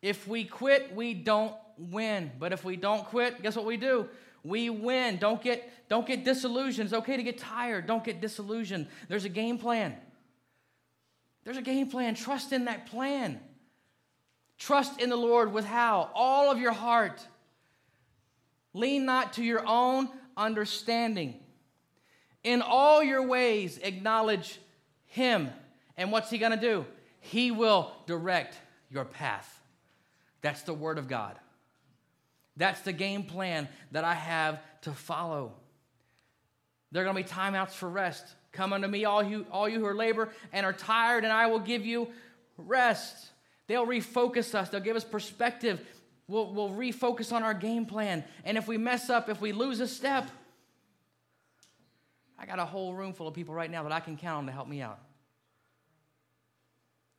[0.00, 2.30] If we quit, we don't win.
[2.38, 4.08] But if we don't quit, guess what we do?
[4.44, 5.18] We win.
[5.18, 6.86] Don't get, don't get disillusioned.
[6.86, 7.86] It's okay to get tired.
[7.86, 8.88] Don't get disillusioned.
[9.08, 9.94] There's a game plan.
[11.44, 12.14] There's a game plan.
[12.14, 13.40] Trust in that plan.
[14.58, 16.10] Trust in the Lord with how?
[16.14, 17.26] All of your heart.
[18.74, 21.38] Lean not to your own understanding.
[22.44, 24.60] In all your ways, acknowledge
[25.06, 25.50] Him.
[25.96, 26.86] And what's He going to do?
[27.22, 28.58] He will direct
[28.90, 29.60] your path.
[30.40, 31.38] That's the Word of God.
[32.56, 35.52] That's the game plan that I have to follow.
[36.90, 38.26] There are going to be timeouts for rest.
[38.50, 41.46] Come unto me, all you, all you who are labor and are tired, and I
[41.46, 42.08] will give you
[42.58, 43.30] rest.
[43.68, 45.80] They'll refocus us, they'll give us perspective.
[46.26, 48.24] We'll, we'll refocus on our game plan.
[48.44, 50.28] And if we mess up, if we lose a step,
[52.36, 54.46] I got a whole room full of people right now that I can count on
[54.46, 54.98] to help me out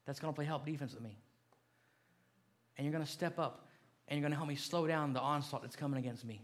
[0.05, 1.17] that's going to play help defense with me.
[2.77, 3.67] And you're going to step up
[4.07, 6.41] and you're going to help me slow down the onslaught that's coming against me.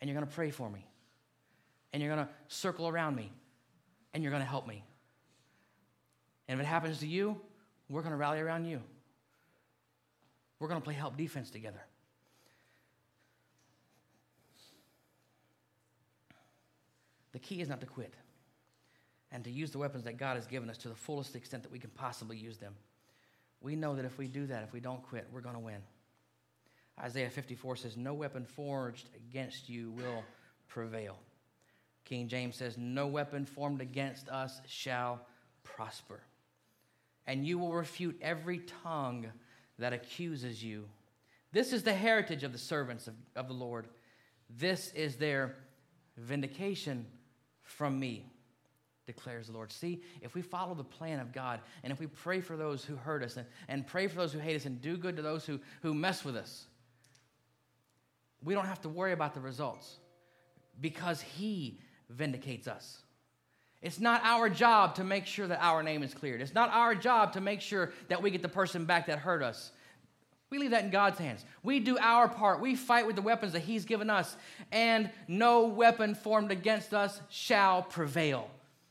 [0.00, 0.86] And you're going to pray for me.
[1.92, 3.32] And you're going to circle around me.
[4.12, 4.84] And you're going to help me.
[6.48, 7.40] And if it happens to you,
[7.88, 8.80] we're going to rally around you.
[10.58, 11.80] We're going to play help defense together.
[17.32, 18.12] The key is not to quit
[19.32, 21.72] and to use the weapons that God has given us to the fullest extent that
[21.72, 22.74] we can possibly use them.
[23.60, 25.82] We know that if we do that, if we don't quit, we're going to win.
[26.98, 30.24] Isaiah 54 says, No weapon forged against you will
[30.68, 31.16] prevail.
[32.04, 35.20] King James says, No weapon formed against us shall
[35.62, 36.20] prosper.
[37.26, 39.26] And you will refute every tongue
[39.78, 40.86] that accuses you.
[41.52, 43.86] This is the heritage of the servants of, of the Lord.
[44.58, 45.54] This is their
[46.16, 47.06] vindication
[47.62, 48.29] from me
[49.06, 49.72] declares the Lord.
[49.72, 52.96] See, if we follow the plan of God and if we pray for those who
[52.96, 55.44] hurt us and, and pray for those who hate us and do good to those
[55.44, 56.66] who, who mess with us,
[58.42, 59.96] we don't have to worry about the results
[60.80, 63.02] because He vindicates us.
[63.82, 66.42] It's not our job to make sure that our name is cleared.
[66.42, 69.42] It's not our job to make sure that we get the person back that hurt
[69.42, 69.72] us.
[70.50, 71.44] We leave that in God's hands.
[71.62, 72.60] We do our part.
[72.60, 74.36] We fight with the weapons that He's given us,
[74.72, 78.50] and no weapon formed against us shall prevail.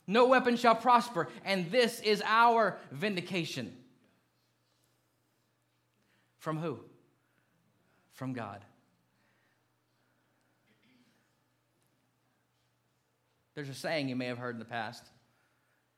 [0.09, 3.77] No weapon shall prosper, and this is our vindication.
[6.39, 6.79] From who?
[8.13, 8.65] From God.
[13.53, 15.05] There's a saying you may have heard in the past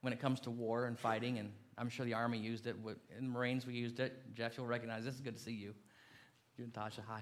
[0.01, 2.75] when it comes to war and fighting, and I'm sure the Army used it.
[3.17, 4.35] In the Marines, we used it.
[4.35, 5.15] Jeff, you'll recognize this.
[5.15, 5.73] is good to see you.
[6.57, 7.21] You and Tasha, hi.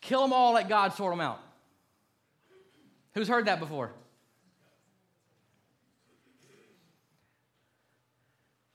[0.00, 1.40] Kill them all, let God sort them out.
[3.14, 3.92] Who's heard that before?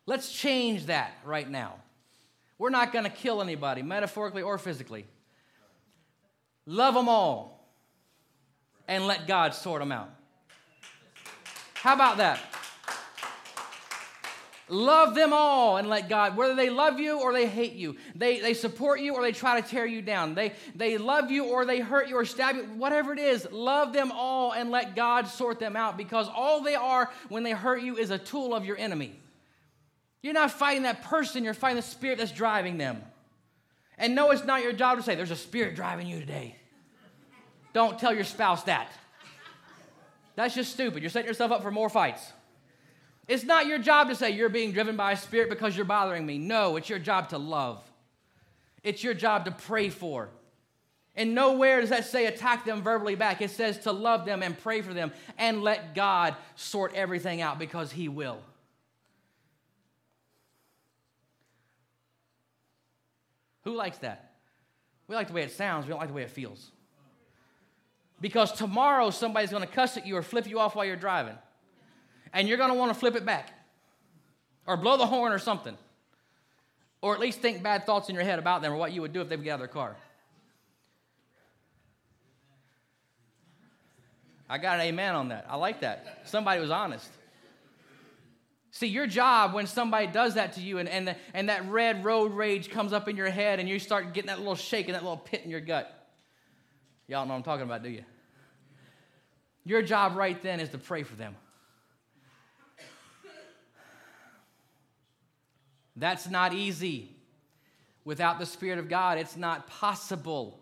[0.05, 1.75] Let's change that right now.
[2.57, 5.05] We're not going to kill anybody, metaphorically or physically.
[6.65, 7.67] Love them all
[8.87, 10.09] and let God sort them out.
[11.75, 12.39] How about that?
[14.69, 18.41] Love them all and let God, whether they love you or they hate you, they,
[18.41, 21.65] they support you or they try to tear you down, they, they love you or
[21.65, 25.27] they hurt you or stab you, whatever it is, love them all and let God
[25.27, 28.65] sort them out because all they are when they hurt you is a tool of
[28.65, 29.17] your enemy.
[30.21, 33.01] You're not fighting that person, you're fighting the spirit that's driving them.
[33.97, 36.55] And no, it's not your job to say, There's a spirit driving you today.
[37.73, 38.91] Don't tell your spouse that.
[40.35, 41.01] That's just stupid.
[41.01, 42.21] You're setting yourself up for more fights.
[43.27, 46.25] It's not your job to say you're being driven by a spirit because you're bothering
[46.25, 46.37] me.
[46.37, 47.83] No, it's your job to love.
[48.83, 50.29] It's your job to pray for.
[51.15, 53.41] And nowhere does that say attack them verbally back.
[53.41, 57.59] It says to love them and pray for them and let God sort everything out
[57.59, 58.39] because He will.
[63.63, 64.35] Who likes that?
[65.07, 66.71] We like the way it sounds, we don't like the way it feels.
[68.21, 71.35] Because tomorrow somebody's going to cuss at you or flip you off while you're driving.
[72.33, 73.51] And you're going to want to flip it back
[74.65, 75.77] or blow the horn or something.
[77.01, 79.13] Or at least think bad thoughts in your head about them or what you would
[79.13, 79.95] do if they would get out of their car.
[84.49, 85.45] I got an amen on that.
[85.49, 86.21] I like that.
[86.25, 87.09] Somebody was honest.
[88.71, 92.05] See, your job when somebody does that to you and, and, the, and that red
[92.05, 94.95] road rage comes up in your head and you start getting that little shake and
[94.95, 95.91] that little pit in your gut.
[97.07, 98.03] Y'all know what I'm talking about, do you?
[99.65, 101.35] Your job right then is to pray for them.
[105.97, 107.15] That's not easy.
[108.05, 110.59] Without the Spirit of God, it's not possible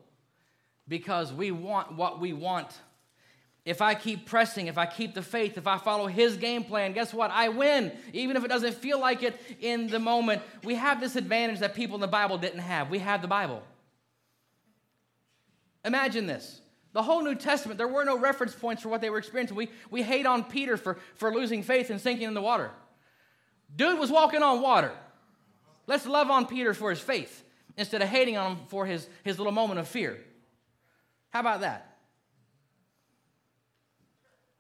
[0.88, 2.68] because we want what we want.
[3.66, 6.94] If I keep pressing, if I keep the faith, if I follow His game plan,
[6.94, 7.32] guess what?
[7.32, 10.42] I win, even if it doesn't feel like it in the moment.
[10.64, 12.90] We have this advantage that people in the Bible didn't have.
[12.90, 13.62] We have the Bible.
[15.84, 16.62] Imagine this.
[16.94, 19.58] The whole New Testament, there were no reference points for what they were experiencing.
[19.58, 22.72] We, we hate on Peter for, for losing faith and sinking in the water.
[23.76, 24.92] Dude was walking on water.
[25.88, 27.44] Let's love on Peter for his faith
[27.78, 30.18] instead of hating on him for his, his little moment of fear.
[31.30, 31.98] How about that?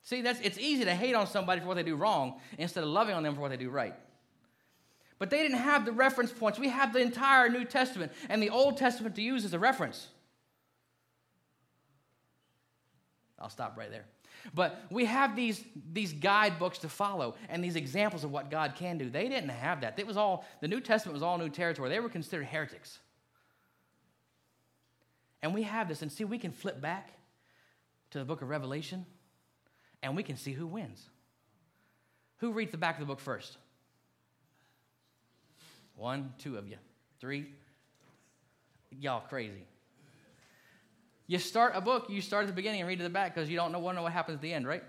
[0.03, 2.89] See, that's, it's easy to hate on somebody for what they do wrong instead of
[2.89, 3.95] loving on them for what they do right.
[5.17, 6.59] But they didn't have the reference points.
[6.59, 10.09] We have the entire New Testament and the Old Testament to use as a reference.
[13.39, 14.05] I'll stop right there.
[14.53, 18.97] But we have these, these guidebooks to follow and these examples of what God can
[18.97, 19.10] do.
[19.10, 19.97] They didn't have that.
[19.97, 21.89] It was all, the New Testament was all new territory.
[21.89, 22.99] They were considered heretics.
[25.41, 27.10] And we have this, and see, we can flip back
[28.12, 29.05] to the book of Revelation
[30.01, 31.10] and we can see who wins.
[32.38, 33.58] Who reads the back of the book first?
[35.95, 36.77] One, two of you.
[37.19, 37.47] Three.
[38.91, 39.65] Y'all crazy.
[41.27, 43.49] You start a book, you start at the beginning and read to the back because
[43.49, 44.83] you don't know, want to know what happens at the end, right?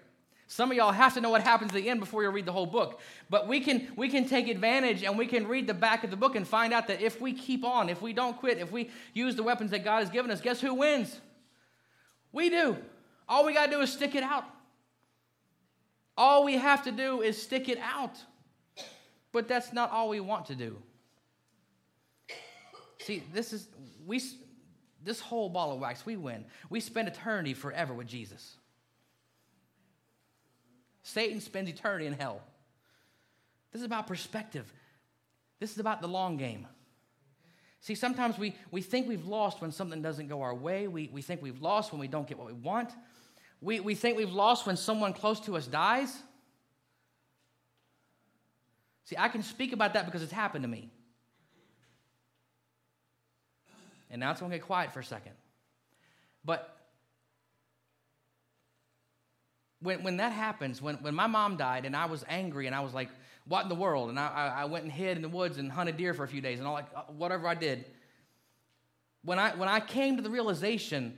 [0.49, 2.53] Some of y'all have to know what happens at the end before you read the
[2.53, 3.01] whole book.
[3.29, 6.17] But we can, we can take advantage and we can read the back of the
[6.17, 8.91] book and find out that if we keep on, if we don't quit, if we
[9.13, 11.21] use the weapons that God has given us, guess who wins?
[12.33, 12.77] We do.
[13.29, 14.45] All we got to do is stick it out.
[16.17, 18.17] All we have to do is stick it out.
[19.33, 20.77] But that's not all we want to do.
[23.01, 23.69] See, this is,
[24.07, 24.21] we,
[25.07, 26.45] this whole ball of wax, we win.
[26.69, 28.57] We spend eternity forever with Jesus.
[31.03, 32.43] Satan spends eternity in hell.
[33.73, 34.71] This is about perspective.
[35.61, 36.67] This is about the long game.
[37.81, 40.89] See, sometimes we, we think we've lost when something doesn't go our way.
[40.89, 42.91] We, we think we've lost when we don't get what we want.
[43.61, 46.13] We, we think we've lost when someone close to us dies.
[49.05, 50.91] See, I can speak about that because it's happened to me.
[54.11, 55.33] And now it's going to get quiet for a second.
[56.45, 56.77] But
[59.81, 62.81] when, when that happens, when, when my mom died and I was angry and I
[62.81, 63.09] was like,
[63.47, 64.09] what in the world?
[64.09, 66.41] And I, I went and hid in the woods and hunted deer for a few
[66.41, 67.85] days and all like, uh, whatever I did.
[69.23, 71.17] When I, when I came to the realization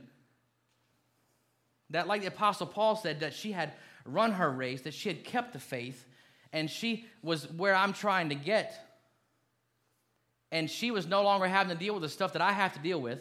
[1.91, 3.73] that, like the Apostle Paul said, that she had
[4.05, 6.05] run her race, that she had kept the faith,
[6.51, 8.88] and she was where I'm trying to get
[10.51, 12.79] and she was no longer having to deal with the stuff that I have to
[12.79, 13.19] deal with,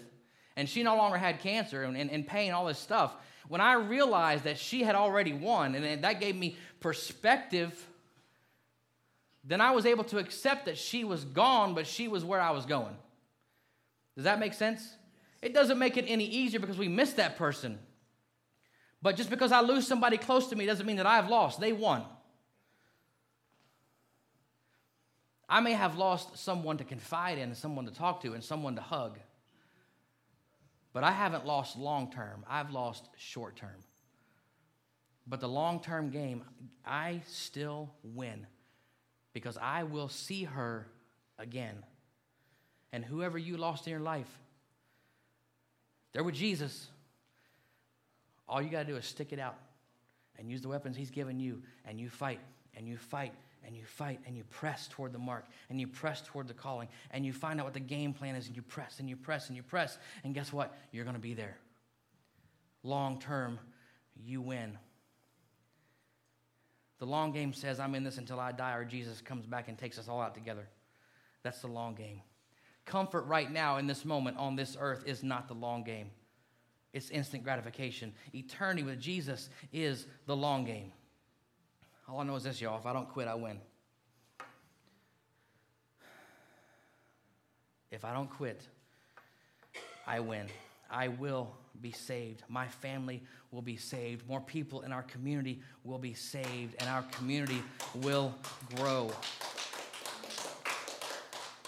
[0.57, 3.15] and she no longer had cancer and, and, and pain, all this stuff,
[3.49, 7.87] when I realized that she had already won, and that gave me perspective,
[9.45, 12.51] then I was able to accept that she was gone, but she was where I
[12.51, 12.95] was going.
[14.17, 14.87] Does that make sense?
[15.41, 17.79] It doesn't make it any easier because we miss that person.
[19.01, 21.61] But just because I lose somebody close to me doesn't mean that I've lost.
[21.61, 22.03] They won.
[25.49, 28.83] I may have lost someone to confide in, someone to talk to, and someone to
[28.83, 29.19] hug.
[30.93, 33.77] But I haven't lost long term, I've lost short term.
[35.27, 36.43] But the long term game,
[36.85, 38.47] I still win
[39.33, 40.87] because I will see her
[41.39, 41.85] again.
[42.93, 44.39] And whoever you lost in your life,
[46.13, 46.89] they're with Jesus.
[48.49, 49.57] All you got to do is stick it out
[50.39, 52.41] and use the weapons He's given you, and you fight,
[52.77, 53.35] and you fight,
[53.65, 56.89] and you fight, and you press toward the mark, and you press toward the calling,
[57.11, 59.49] and you find out what the game plan is, and you press, and you press,
[59.49, 60.77] and you press, and guess what?
[60.93, 61.59] You're going to be there.
[62.83, 63.59] Long term,
[64.17, 64.79] you win.
[66.99, 69.79] The long game says, I'm in this until I die, or Jesus comes back and
[69.79, 70.69] takes us all out together.
[71.43, 72.23] That's the long game.
[72.85, 76.11] Comfort right now in this moment on this earth is not the long game,
[76.93, 78.15] it's instant gratification.
[78.35, 80.93] Eternity with Jesus is the long game.
[82.09, 83.59] All I know is this, y'all if I don't quit, I win.
[87.91, 88.63] If I don't quit,
[90.07, 90.47] I win.
[90.91, 91.51] I will
[91.83, 92.43] be saved.
[92.49, 94.27] My family will be saved.
[94.27, 97.63] More people in our community will be saved, and our community
[97.97, 98.35] will
[98.77, 99.11] grow.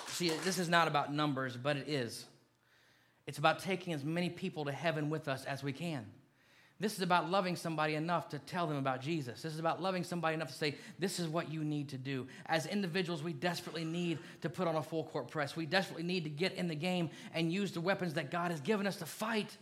[0.09, 2.25] See, this is not about numbers, but it is.
[3.27, 6.07] It's about taking as many people to heaven with us as we can.
[6.81, 9.43] This is about loving somebody enough to tell them about Jesus.
[9.43, 12.27] This is about loving somebody enough to say, this is what you need to do.
[12.47, 15.55] As individuals, we desperately need to put on a full court press.
[15.55, 18.63] We desperately need to get in the game and use the weapons that God has
[18.63, 19.57] given us to fight.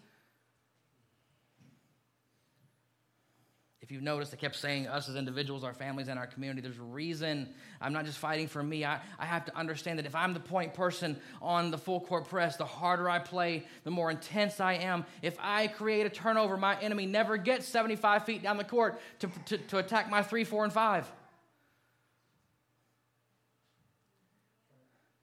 [3.88, 6.60] If you've noticed, I kept saying us as individuals, our families, and our community.
[6.60, 7.48] There's a reason
[7.80, 8.84] I'm not just fighting for me.
[8.84, 12.28] I, I have to understand that if I'm the point person on the full court
[12.28, 15.06] press, the harder I play, the more intense I am.
[15.22, 19.30] If I create a turnover, my enemy never gets 75 feet down the court to,
[19.46, 21.10] to, to attack my three, four, and five.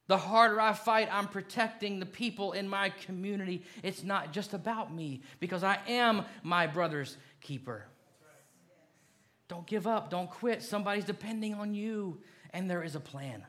[0.07, 3.61] The harder I fight, I'm protecting the people in my community.
[3.83, 7.85] It's not just about me because I am my brother's keeper.
[9.47, 10.09] Don't give up.
[10.09, 10.63] Don't quit.
[10.63, 12.19] Somebody's depending on you,
[12.51, 13.43] and there is a plan.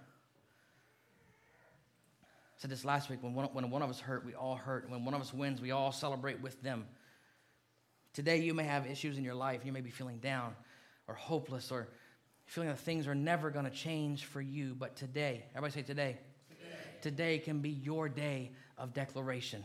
[2.23, 4.91] I said this last week when one, when one of us hurt, we all hurt.
[4.91, 6.87] When one of us wins, we all celebrate with them.
[8.13, 9.61] Today, you may have issues in your life.
[9.65, 10.55] You may be feeling down
[11.07, 11.89] or hopeless or
[12.47, 14.75] feeling that things are never going to change for you.
[14.75, 16.19] But today, everybody say today.
[16.49, 16.77] today.
[17.03, 19.65] Today can be your day of declaration.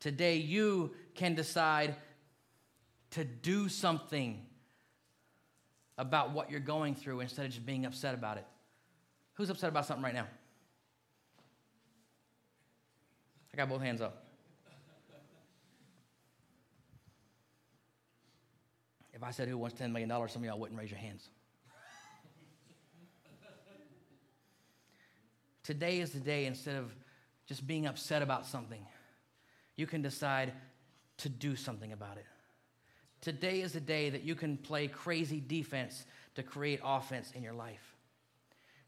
[0.00, 1.96] Today, you can decide
[3.10, 4.40] to do something
[5.98, 8.46] about what you're going through instead of just being upset about it.
[9.34, 10.26] Who's upset about something right now?
[13.52, 14.24] I got both hands up.
[19.12, 21.28] If I said who wants $10 million, some of y'all wouldn't raise your hands.
[25.62, 26.92] Today is the day, instead of
[27.46, 28.84] just being upset about something,
[29.76, 30.52] you can decide
[31.18, 32.24] to do something about it.
[33.22, 36.04] Today is the day that you can play crazy defense
[36.34, 37.94] to create offense in your life.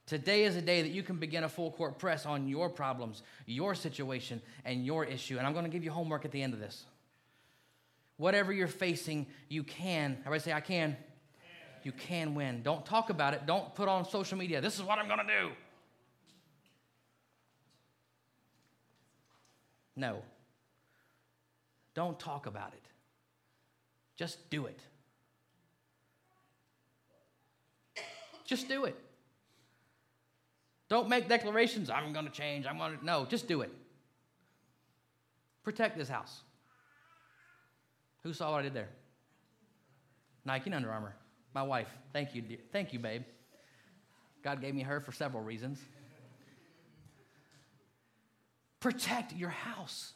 [0.06, 3.22] Today is a day that you can begin a full court press on your problems,
[3.46, 5.38] your situation, and your issue.
[5.38, 6.84] And I'm going to give you homework at the end of this.
[8.16, 10.18] Whatever you're facing, you can.
[10.20, 10.96] Everybody say, I can.
[11.84, 12.62] You can win.
[12.62, 13.46] Don't talk about it.
[13.46, 15.50] Don't put on social media, this is what I'm going to do.
[19.96, 20.22] No.
[21.94, 22.93] Don't talk about it.
[24.16, 24.80] Just do it.
[28.44, 28.96] Just do it.
[30.88, 33.04] Don't make declarations, I'm going to change, I'm going to.
[33.04, 33.72] No, just do it.
[35.62, 36.42] Protect this house.
[38.22, 38.90] Who saw what I did there?
[40.44, 41.14] Nike and Under Armour.
[41.54, 41.88] My wife.
[42.12, 42.58] Thank you, dear.
[42.70, 43.22] Thank you, babe.
[44.42, 45.80] God gave me her for several reasons.
[48.80, 50.12] Protect your house.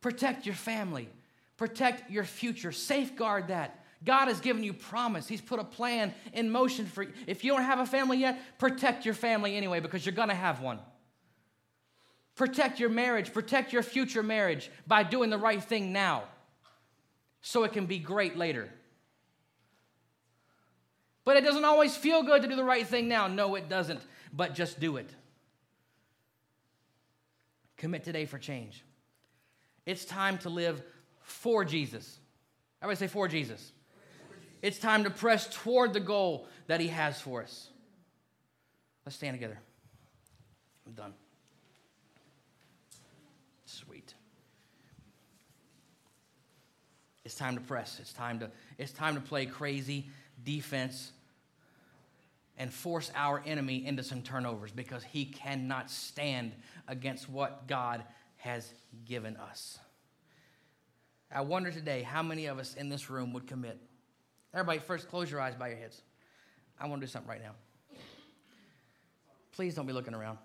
[0.00, 1.10] Protect your family.
[1.60, 2.72] Protect your future.
[2.72, 3.84] Safeguard that.
[4.02, 5.28] God has given you promise.
[5.28, 7.12] He's put a plan in motion for you.
[7.26, 10.34] If you don't have a family yet, protect your family anyway because you're going to
[10.34, 10.78] have one.
[12.34, 16.24] Protect your marriage, protect your future marriage by doing the right thing now
[17.42, 18.70] so it can be great later.
[21.26, 23.26] But it doesn't always feel good to do the right thing now.
[23.26, 24.00] No, it doesn't.
[24.32, 25.10] But just do it.
[27.76, 28.82] Commit today for change.
[29.84, 30.82] It's time to live
[31.30, 32.18] for Jesus.
[32.82, 33.72] Everybody say for Jesus.
[34.62, 37.68] It's time to press toward the goal that He has for us.
[39.06, 39.58] Let's stand together.
[40.86, 41.14] I'm done.
[43.64, 44.12] Sweet.
[47.24, 47.98] It's time to press.
[48.00, 50.10] It's time to, it's time to play crazy
[50.44, 51.12] defense
[52.58, 56.52] and force our enemy into some turnovers because he cannot stand
[56.88, 58.02] against what God
[58.36, 58.70] has
[59.06, 59.78] given us.
[61.32, 63.78] I wonder today how many of us in this room would commit.
[64.52, 66.02] Everybody, first close your eyes, by your heads.
[66.78, 67.52] I want to do something right now.
[69.52, 70.38] Please don't be looking around.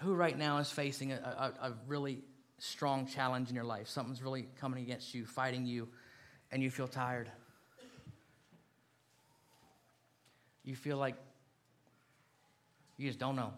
[0.00, 2.20] Who right now is facing a, a, a really
[2.58, 3.88] strong challenge in your life?
[3.88, 5.88] Something's really coming against you, fighting you,
[6.50, 7.30] and you feel tired.
[10.64, 11.16] You feel like
[12.96, 13.52] you just don't know.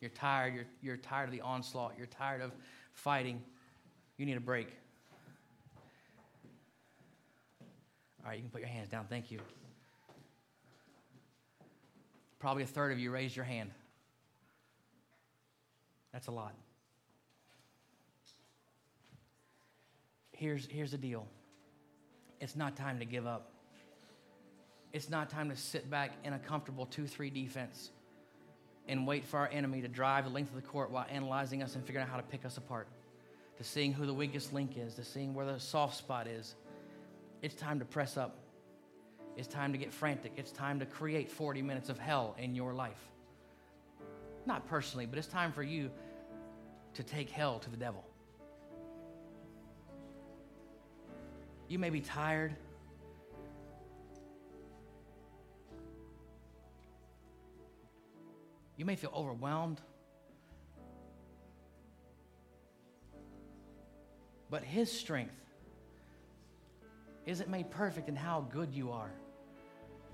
[0.00, 0.54] You're tired.
[0.54, 1.94] You're, you're tired of the onslaught.
[1.96, 2.52] You're tired of
[2.92, 3.40] fighting.
[4.22, 4.68] You need a break.
[8.22, 9.06] All right, you can put your hands down.
[9.08, 9.40] Thank you.
[12.38, 13.72] Probably a third of you raised your hand.
[16.12, 16.54] That's a lot.
[20.30, 21.26] Here's, here's the deal
[22.40, 23.50] it's not time to give up.
[24.92, 27.90] It's not time to sit back in a comfortable 2 3 defense
[28.86, 31.74] and wait for our enemy to drive the length of the court while analyzing us
[31.74, 32.86] and figuring out how to pick us apart,
[33.62, 36.56] to seeing who the weakest link is, to seeing where the soft spot is.
[37.42, 38.36] It's time to press up.
[39.36, 40.32] It's time to get frantic.
[40.36, 42.98] It's time to create 40 minutes of hell in your life.
[44.46, 45.90] Not personally, but it's time for you
[46.94, 48.04] to take hell to the devil.
[51.68, 52.56] You may be tired.
[58.76, 59.80] You may feel overwhelmed.
[64.52, 65.34] But His strength
[67.24, 69.10] isn't made perfect in how good you are.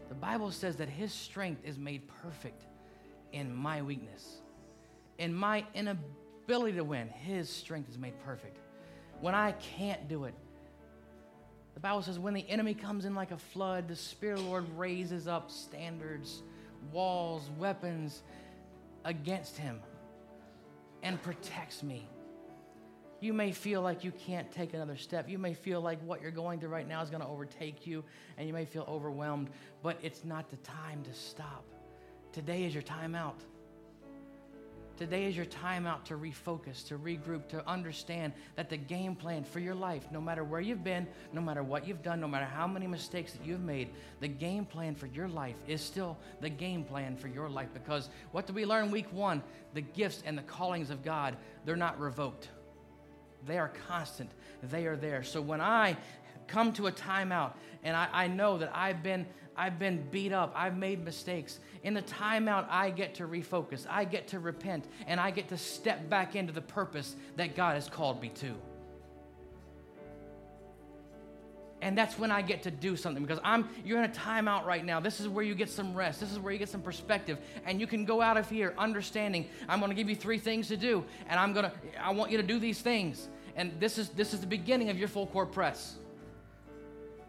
[0.08, 2.62] The Bible says that His strength is made perfect
[3.32, 4.38] in my weakness,
[5.18, 7.08] in my inability to win.
[7.08, 8.58] His strength is made perfect.
[9.20, 10.34] When I can't do it,
[11.74, 14.50] the Bible says when the enemy comes in like a flood, the Spirit of the
[14.50, 16.44] Lord raises up standards,
[16.92, 18.22] walls, weapons
[19.04, 19.80] against him
[21.02, 22.06] and protects me.
[23.20, 25.28] You may feel like you can't take another step.
[25.28, 28.04] You may feel like what you're going through right now is going to overtake you,
[28.36, 29.50] and you may feel overwhelmed,
[29.82, 31.64] but it's not the time to stop.
[32.32, 33.40] Today is your time out.
[34.96, 39.44] Today is your time out to refocus, to regroup, to understand that the game plan
[39.44, 42.44] for your life, no matter where you've been, no matter what you've done, no matter
[42.44, 46.50] how many mistakes that you've made, the game plan for your life is still the
[46.50, 47.68] game plan for your life.
[47.72, 49.40] Because what did we learn week one?
[49.72, 52.48] The gifts and the callings of God, they're not revoked.
[53.46, 54.30] They are constant.
[54.62, 55.22] They are there.
[55.22, 55.96] So when I
[56.46, 59.26] come to a timeout and I, I know that I've been
[59.58, 64.04] I've been beat up, I've made mistakes, in the timeout, I get to refocus, I
[64.04, 67.88] get to repent, and I get to step back into the purpose that God has
[67.88, 68.54] called me to.
[71.80, 74.84] And that's when I get to do something because I'm you're in a timeout right
[74.84, 74.98] now.
[74.98, 76.18] This is where you get some rest.
[76.18, 77.38] This is where you get some perspective.
[77.64, 80.76] And you can go out of here understanding I'm gonna give you three things to
[80.76, 83.28] do, and I'm gonna I want you to do these things.
[83.54, 85.96] And this is this is the beginning of your full court press.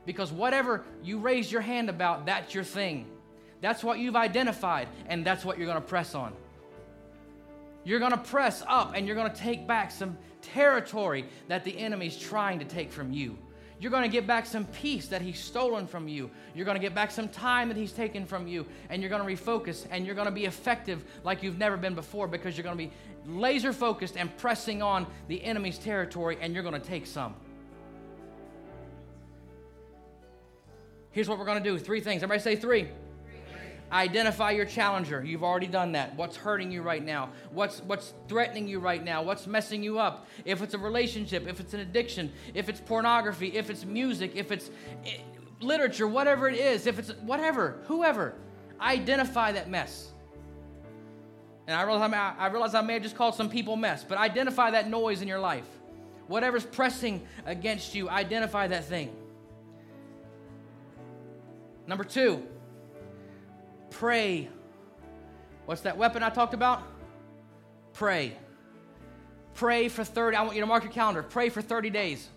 [0.06, 3.06] Because whatever you raise your hand about, that's your thing.
[3.62, 6.34] That's what you've identified, and that's what you're going to press on.
[7.84, 11.78] You're going to press up and you're going to take back some territory that the
[11.78, 13.38] enemy's trying to take from you.
[13.80, 16.30] You're going to get back some peace that he's stolen from you.
[16.53, 18.65] You're going to get back some time that he's taken from you.
[18.89, 21.95] And you're going to refocus and you're going to be effective like you've never been
[21.95, 22.91] before because you're going to be
[23.25, 27.34] laser focused and pressing on the enemy's territory and you're going to take some.
[31.11, 32.21] Here's what we're going to do three things.
[32.21, 32.89] Everybody say three.
[33.91, 35.23] Identify your challenger.
[35.23, 36.15] You've already done that.
[36.15, 37.31] What's hurting you right now?
[37.51, 39.23] What's what's threatening you right now?
[39.23, 40.27] What's messing you up?
[40.45, 44.51] If it's a relationship, if it's an addiction, if it's pornography, if it's music, if
[44.51, 44.69] it's
[45.05, 45.17] eh,
[45.59, 48.35] literature, whatever it is, if it's whatever, whoever,
[48.79, 50.11] identify that mess.
[51.65, 54.71] And I realize I, realize I may have just called some people mess, but identify
[54.71, 55.67] that noise in your life.
[56.27, 59.15] Whatever's pressing against you, identify that thing.
[61.87, 62.43] Number two,
[63.91, 64.49] Pray.
[65.65, 66.83] What's that weapon I talked about?
[67.93, 68.35] Pray.
[69.53, 70.37] Pray for 30.
[70.37, 71.23] I want you to mark your calendar.
[71.23, 72.27] Pray for 30 days.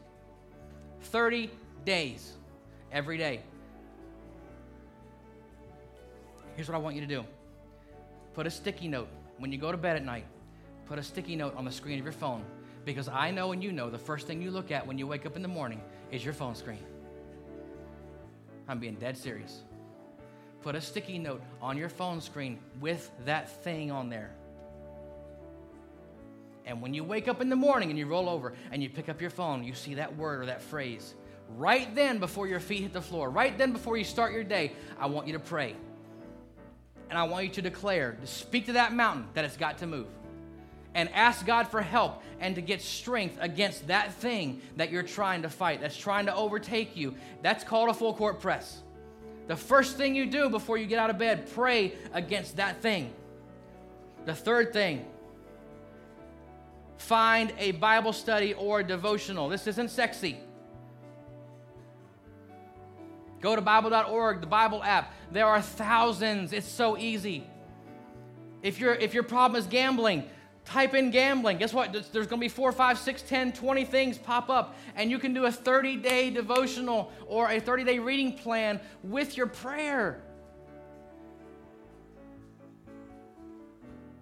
[1.03, 1.50] 30
[1.84, 2.32] days.
[2.90, 3.40] Every day.
[6.57, 7.24] Here's what I want you to do
[8.34, 10.26] put a sticky note when you go to bed at night.
[10.86, 12.44] Put a sticky note on the screen of your phone
[12.84, 15.26] because I know and you know the first thing you look at when you wake
[15.26, 15.80] up in the morning
[16.11, 16.82] is your phone screen.
[18.68, 19.62] I'm being dead serious
[20.63, 24.31] put a sticky note on your phone screen with that thing on there.
[26.65, 29.09] And when you wake up in the morning and you roll over and you pick
[29.09, 31.15] up your phone, you see that word or that phrase,
[31.57, 34.73] right then before your feet hit the floor, right then before you start your day,
[34.99, 35.75] I want you to pray.
[37.11, 39.87] And I want you to declare, to speak to that mountain that it's got to
[39.87, 40.07] move.
[40.95, 45.43] And ask God for help and to get strength against that thing that you're trying
[45.43, 47.15] to fight, that's trying to overtake you.
[47.43, 48.83] That's called a full court press.
[49.53, 53.12] The first thing you do before you get out of bed, pray against that thing.
[54.24, 55.05] The third thing,
[56.96, 59.50] find a Bible study or devotional.
[59.50, 60.38] This isn't sexy.
[63.42, 65.12] Go to Bible.org, the Bible app.
[65.30, 66.55] There are thousands.
[66.55, 67.44] It's so easy.
[68.62, 70.30] If, your if your problem is gambling,
[70.65, 71.59] type in gambling.
[71.59, 71.93] Guess what?
[71.93, 74.77] There's going to be four, five, six, 10, 20 things pop up.
[74.95, 79.37] And you can do a 30 day devotional or a 30 day reading plan with
[79.37, 80.23] your prayer.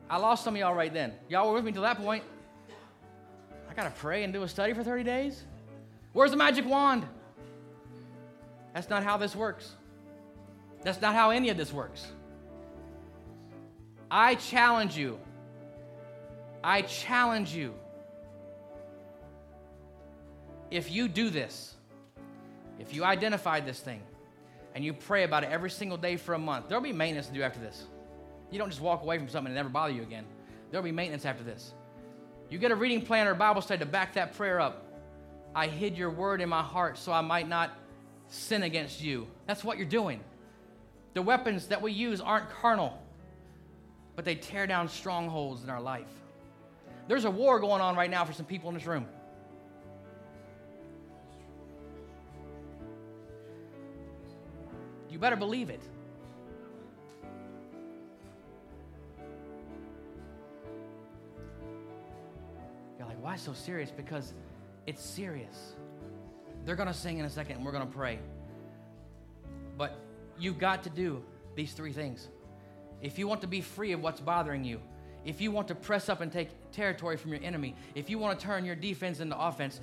[0.09, 1.13] I lost some of y'all right then.
[1.29, 2.25] Y'all were with me till that point.
[3.71, 5.45] I got to pray and do a study for 30 days?
[6.13, 7.07] Where's the magic wand?
[8.75, 9.73] That's not how this works.
[10.83, 12.09] That's not how any of this works.
[14.11, 15.21] I challenge you.
[16.63, 17.75] I challenge you.
[20.71, 21.75] If you do this,
[22.79, 24.03] if you identify this thing,
[24.75, 27.35] and you pray about it every single day for a month, there'll be maintenance to
[27.35, 27.87] do after this.
[28.51, 30.25] You don't just walk away from something and never bother you again.
[30.71, 31.73] There'll be maintenance after this.
[32.49, 34.85] You get a reading plan or a Bible study to back that prayer up.
[35.55, 37.73] I hid your word in my heart so I might not
[38.29, 39.27] sin against you.
[39.47, 40.21] That's what you're doing.
[41.15, 43.01] The weapons that we use aren't carnal,
[44.15, 46.07] but they tear down strongholds in our life.
[47.11, 49.05] There's a war going on right now for some people in this room.
[55.11, 55.83] You better believe it.
[62.97, 63.91] You're like, why so serious?
[63.91, 64.33] Because
[64.87, 65.75] it's serious.
[66.65, 68.21] They're going to sing in a second and we're going to pray.
[69.77, 69.99] But
[70.39, 71.25] you've got to do
[71.57, 72.29] these three things.
[73.03, 74.81] If you want to be free of what's bothering you,
[75.25, 78.39] if you want to press up and take territory from your enemy, if you want
[78.39, 79.81] to turn your defense into offense,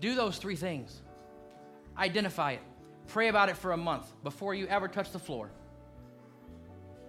[0.00, 1.02] do those three things.
[1.98, 2.60] Identify it.
[3.08, 5.50] Pray about it for a month before you ever touch the floor.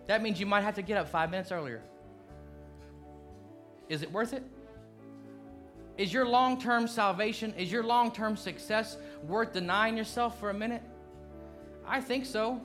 [0.07, 1.81] That means you might have to get up five minutes earlier.
[3.89, 4.43] Is it worth it?
[5.97, 10.53] Is your long term salvation, is your long term success worth denying yourself for a
[10.53, 10.83] minute?
[11.85, 12.61] I think so.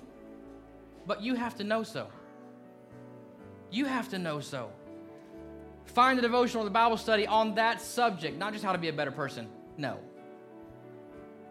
[1.07, 2.09] But you have to know so.
[3.73, 4.71] You have to know so.
[5.87, 8.89] Find the devotional, or the Bible study on that subject, not just how to be
[8.89, 9.49] a better person.
[9.79, 9.99] No.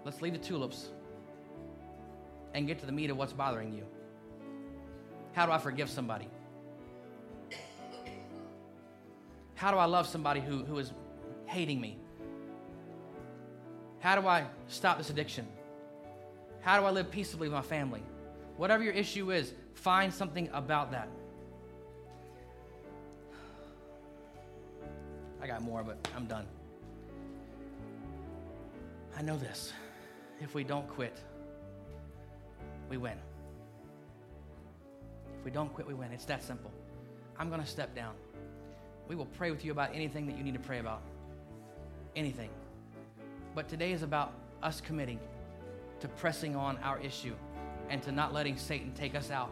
[0.06, 0.90] Let's leave the tulips
[2.54, 3.86] and get to the meat of what's bothering you.
[5.34, 6.30] How do I forgive somebody?
[9.56, 10.92] How do I love somebody who, who is
[11.46, 11.98] hating me?
[14.00, 15.48] How do I stop this addiction?
[16.62, 18.04] How do I live peaceably with my family?
[18.58, 21.10] Whatever your issue is, find something about that.
[25.42, 26.46] I got more, but I'm done.
[29.18, 29.74] I know this.
[30.40, 31.18] If we don't quit,
[32.90, 33.18] we win.
[35.40, 36.12] If we don't quit, we win.
[36.12, 36.72] It's that simple.
[37.38, 38.14] I'm going to step down.
[39.08, 41.02] We will pray with you about anything that you need to pray about
[42.16, 42.50] anything.
[43.56, 45.20] But today is about us committing
[46.00, 47.34] to pressing on our issue
[47.90, 49.52] and to not letting Satan take us out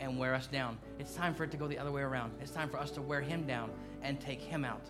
[0.00, 0.78] and wear us down.
[0.98, 2.32] It's time for it to go the other way around.
[2.40, 3.70] It's time for us to wear him down
[4.02, 4.82] and take him out.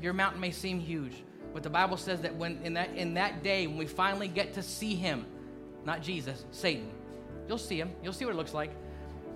[0.00, 1.22] Your mountain may seem huge,
[1.52, 4.54] but the Bible says that when in that in that day when we finally get
[4.54, 5.24] to see him,
[5.84, 6.90] not Jesus, Satan,
[7.48, 7.90] you'll see him.
[8.02, 8.70] You'll see what it looks like.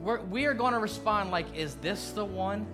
[0.02, 2.66] We're, we are going to respond like, is this the one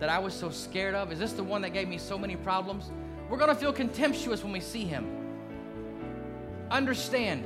[0.00, 1.12] that I was so scared of?
[1.12, 2.90] Is this the one that gave me so many problems?
[3.28, 5.06] We're going to feel contemptuous when we see him.
[6.70, 7.44] Understand,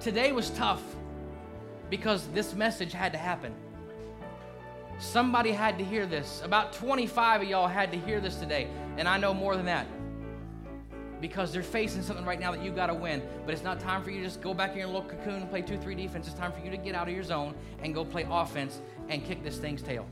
[0.00, 0.82] today was tough
[1.88, 3.54] because this message had to happen.
[4.98, 6.42] Somebody had to hear this.
[6.44, 9.86] About 25 of y'all had to hear this today, and I know more than that.
[11.20, 13.22] Because they're facing something right now that you got to win.
[13.44, 15.50] But it's not time for you to just go back in your little cocoon and
[15.50, 16.26] play 2 3 defense.
[16.26, 19.24] It's time for you to get out of your zone and go play offense and
[19.24, 20.06] kick this thing's tail.